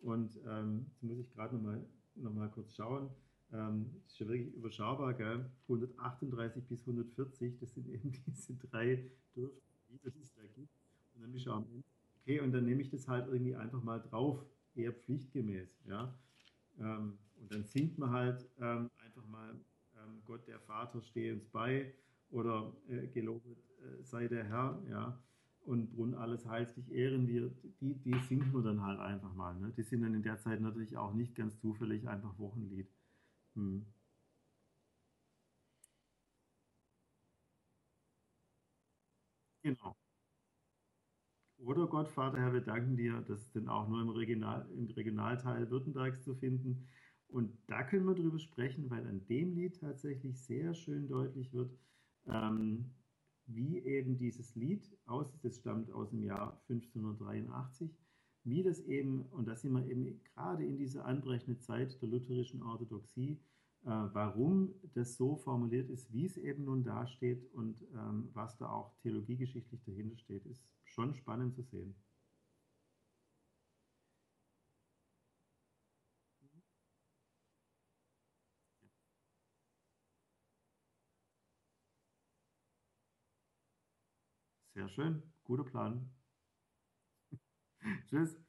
Und 0.00 0.38
ähm, 0.46 0.86
jetzt 0.88 1.02
muss 1.02 1.18
ich 1.18 1.30
gerade 1.30 1.56
nochmal 1.56 1.84
noch 2.14 2.32
mal 2.32 2.50
kurz 2.50 2.74
schauen. 2.74 3.10
Ähm, 3.52 3.90
das 4.04 4.12
ist 4.12 4.18
ja 4.20 4.28
wirklich 4.28 4.54
überschaubar, 4.54 5.14
gell? 5.14 5.50
138 5.62 6.66
bis 6.66 6.80
140, 6.80 7.58
das 7.58 7.74
sind 7.74 7.88
eben 7.88 8.12
diese 8.26 8.54
drei 8.54 9.10
Dürfte, 9.34 9.62
die 9.88 10.20
es 10.20 10.34
da 10.34 10.42
gibt. 10.42 10.74
Und 11.14 11.22
dann 11.22 11.54
am 11.54 11.66
Ende, 11.70 11.84
okay, 12.20 12.40
und 12.40 12.52
dann 12.52 12.64
nehme 12.64 12.82
ich 12.82 12.90
das 12.90 13.08
halt 13.08 13.26
irgendwie 13.28 13.56
einfach 13.56 13.82
mal 13.82 14.00
drauf, 14.00 14.44
eher 14.74 14.92
pflichtgemäß, 14.92 15.80
ja. 15.86 16.14
Ähm, 16.78 17.18
und 17.40 17.52
dann 17.52 17.64
singt 17.64 17.98
man 17.98 18.10
halt 18.10 18.46
ähm, 18.58 18.90
einfach 18.98 19.26
mal, 19.26 19.54
ähm, 19.96 20.22
Gott 20.24 20.46
der 20.46 20.60
Vater 20.60 21.02
stehe 21.02 21.34
uns 21.34 21.44
bei 21.46 21.92
oder 22.30 22.72
äh, 22.88 23.06
gelobet 23.08 23.58
äh, 23.82 24.02
sei 24.04 24.28
der 24.28 24.44
Herr, 24.44 24.82
ja. 24.90 25.22
Und 25.60 25.90
Brunn 25.92 26.14
alles 26.14 26.46
heißt 26.46 26.76
dich 26.78 26.90
ehren 26.92 27.28
wir, 27.28 27.50
die, 27.80 27.94
die 28.02 28.18
singt 28.28 28.52
man 28.54 28.64
dann 28.64 28.82
halt 28.82 29.00
einfach 29.00 29.34
mal. 29.34 29.54
Ne? 29.58 29.72
Die 29.76 29.82
sind 29.82 30.00
dann 30.02 30.14
in 30.14 30.22
der 30.22 30.38
Zeit 30.38 30.60
natürlich 30.62 30.96
auch 30.96 31.12
nicht 31.12 31.34
ganz 31.34 31.58
zufällig 31.60 32.08
einfach 32.08 32.38
Wochenlied. 32.38 32.88
Hm. 33.54 33.84
Genau. 39.62 39.96
Oder 41.58 41.86
Gott, 41.88 42.08
Vater, 42.08 42.38
Herr, 42.38 42.52
wir 42.52 42.60
danken 42.62 42.96
dir, 42.96 43.20
das 43.28 43.42
ist 43.42 43.54
dann 43.56 43.68
auch 43.68 43.88
nur 43.88 44.00
im, 44.00 44.08
Regional, 44.08 44.66
im 44.72 44.86
Regionalteil 44.90 45.70
Württembergs 45.70 46.22
zu 46.22 46.34
finden. 46.34 46.88
Und 47.28 47.58
da 47.66 47.82
können 47.82 48.06
wir 48.06 48.14
drüber 48.14 48.38
sprechen, 48.38 48.88
weil 48.90 49.06
an 49.06 49.26
dem 49.26 49.54
Lied 49.54 49.78
tatsächlich 49.78 50.40
sehr 50.40 50.72
schön 50.74 51.08
deutlich 51.08 51.52
wird, 51.52 51.70
ähm, 52.30 52.90
wie 53.46 53.78
eben 53.78 54.16
dieses 54.18 54.54
Lied 54.54 54.84
aus, 55.06 55.32
das 55.42 55.56
stammt 55.56 55.90
aus 55.90 56.10
dem 56.10 56.22
Jahr 56.22 56.60
1583, 56.68 57.90
wie 58.44 58.62
das 58.62 58.80
eben, 58.80 59.22
und 59.26 59.46
da 59.46 59.56
sind 59.56 59.72
wir 59.72 59.86
eben 59.86 60.20
gerade 60.22 60.64
in 60.64 60.76
dieser 60.76 61.04
anbrechenden 61.04 61.60
Zeit 61.60 62.00
der 62.00 62.08
lutherischen 62.08 62.62
Orthodoxie, 62.62 63.40
äh, 63.84 63.90
warum 63.90 64.74
das 64.94 65.16
so 65.16 65.36
formuliert 65.36 65.90
ist, 65.90 66.12
wie 66.12 66.26
es 66.26 66.36
eben 66.36 66.64
nun 66.64 66.84
dasteht 66.84 67.44
und 67.52 67.82
ähm, 67.94 68.28
was 68.32 68.56
da 68.58 68.68
auch 68.68 68.94
theologiegeschichtlich 69.02 69.82
dahinter 69.84 70.18
steht, 70.18 70.46
ist 70.46 70.62
schon 70.84 71.14
spannend 71.14 71.54
zu 71.54 71.62
sehen. 71.62 71.94
Schön, 84.88 85.22
guter 85.44 85.64
Plan. 85.64 86.10
Tschüss. 88.08 88.47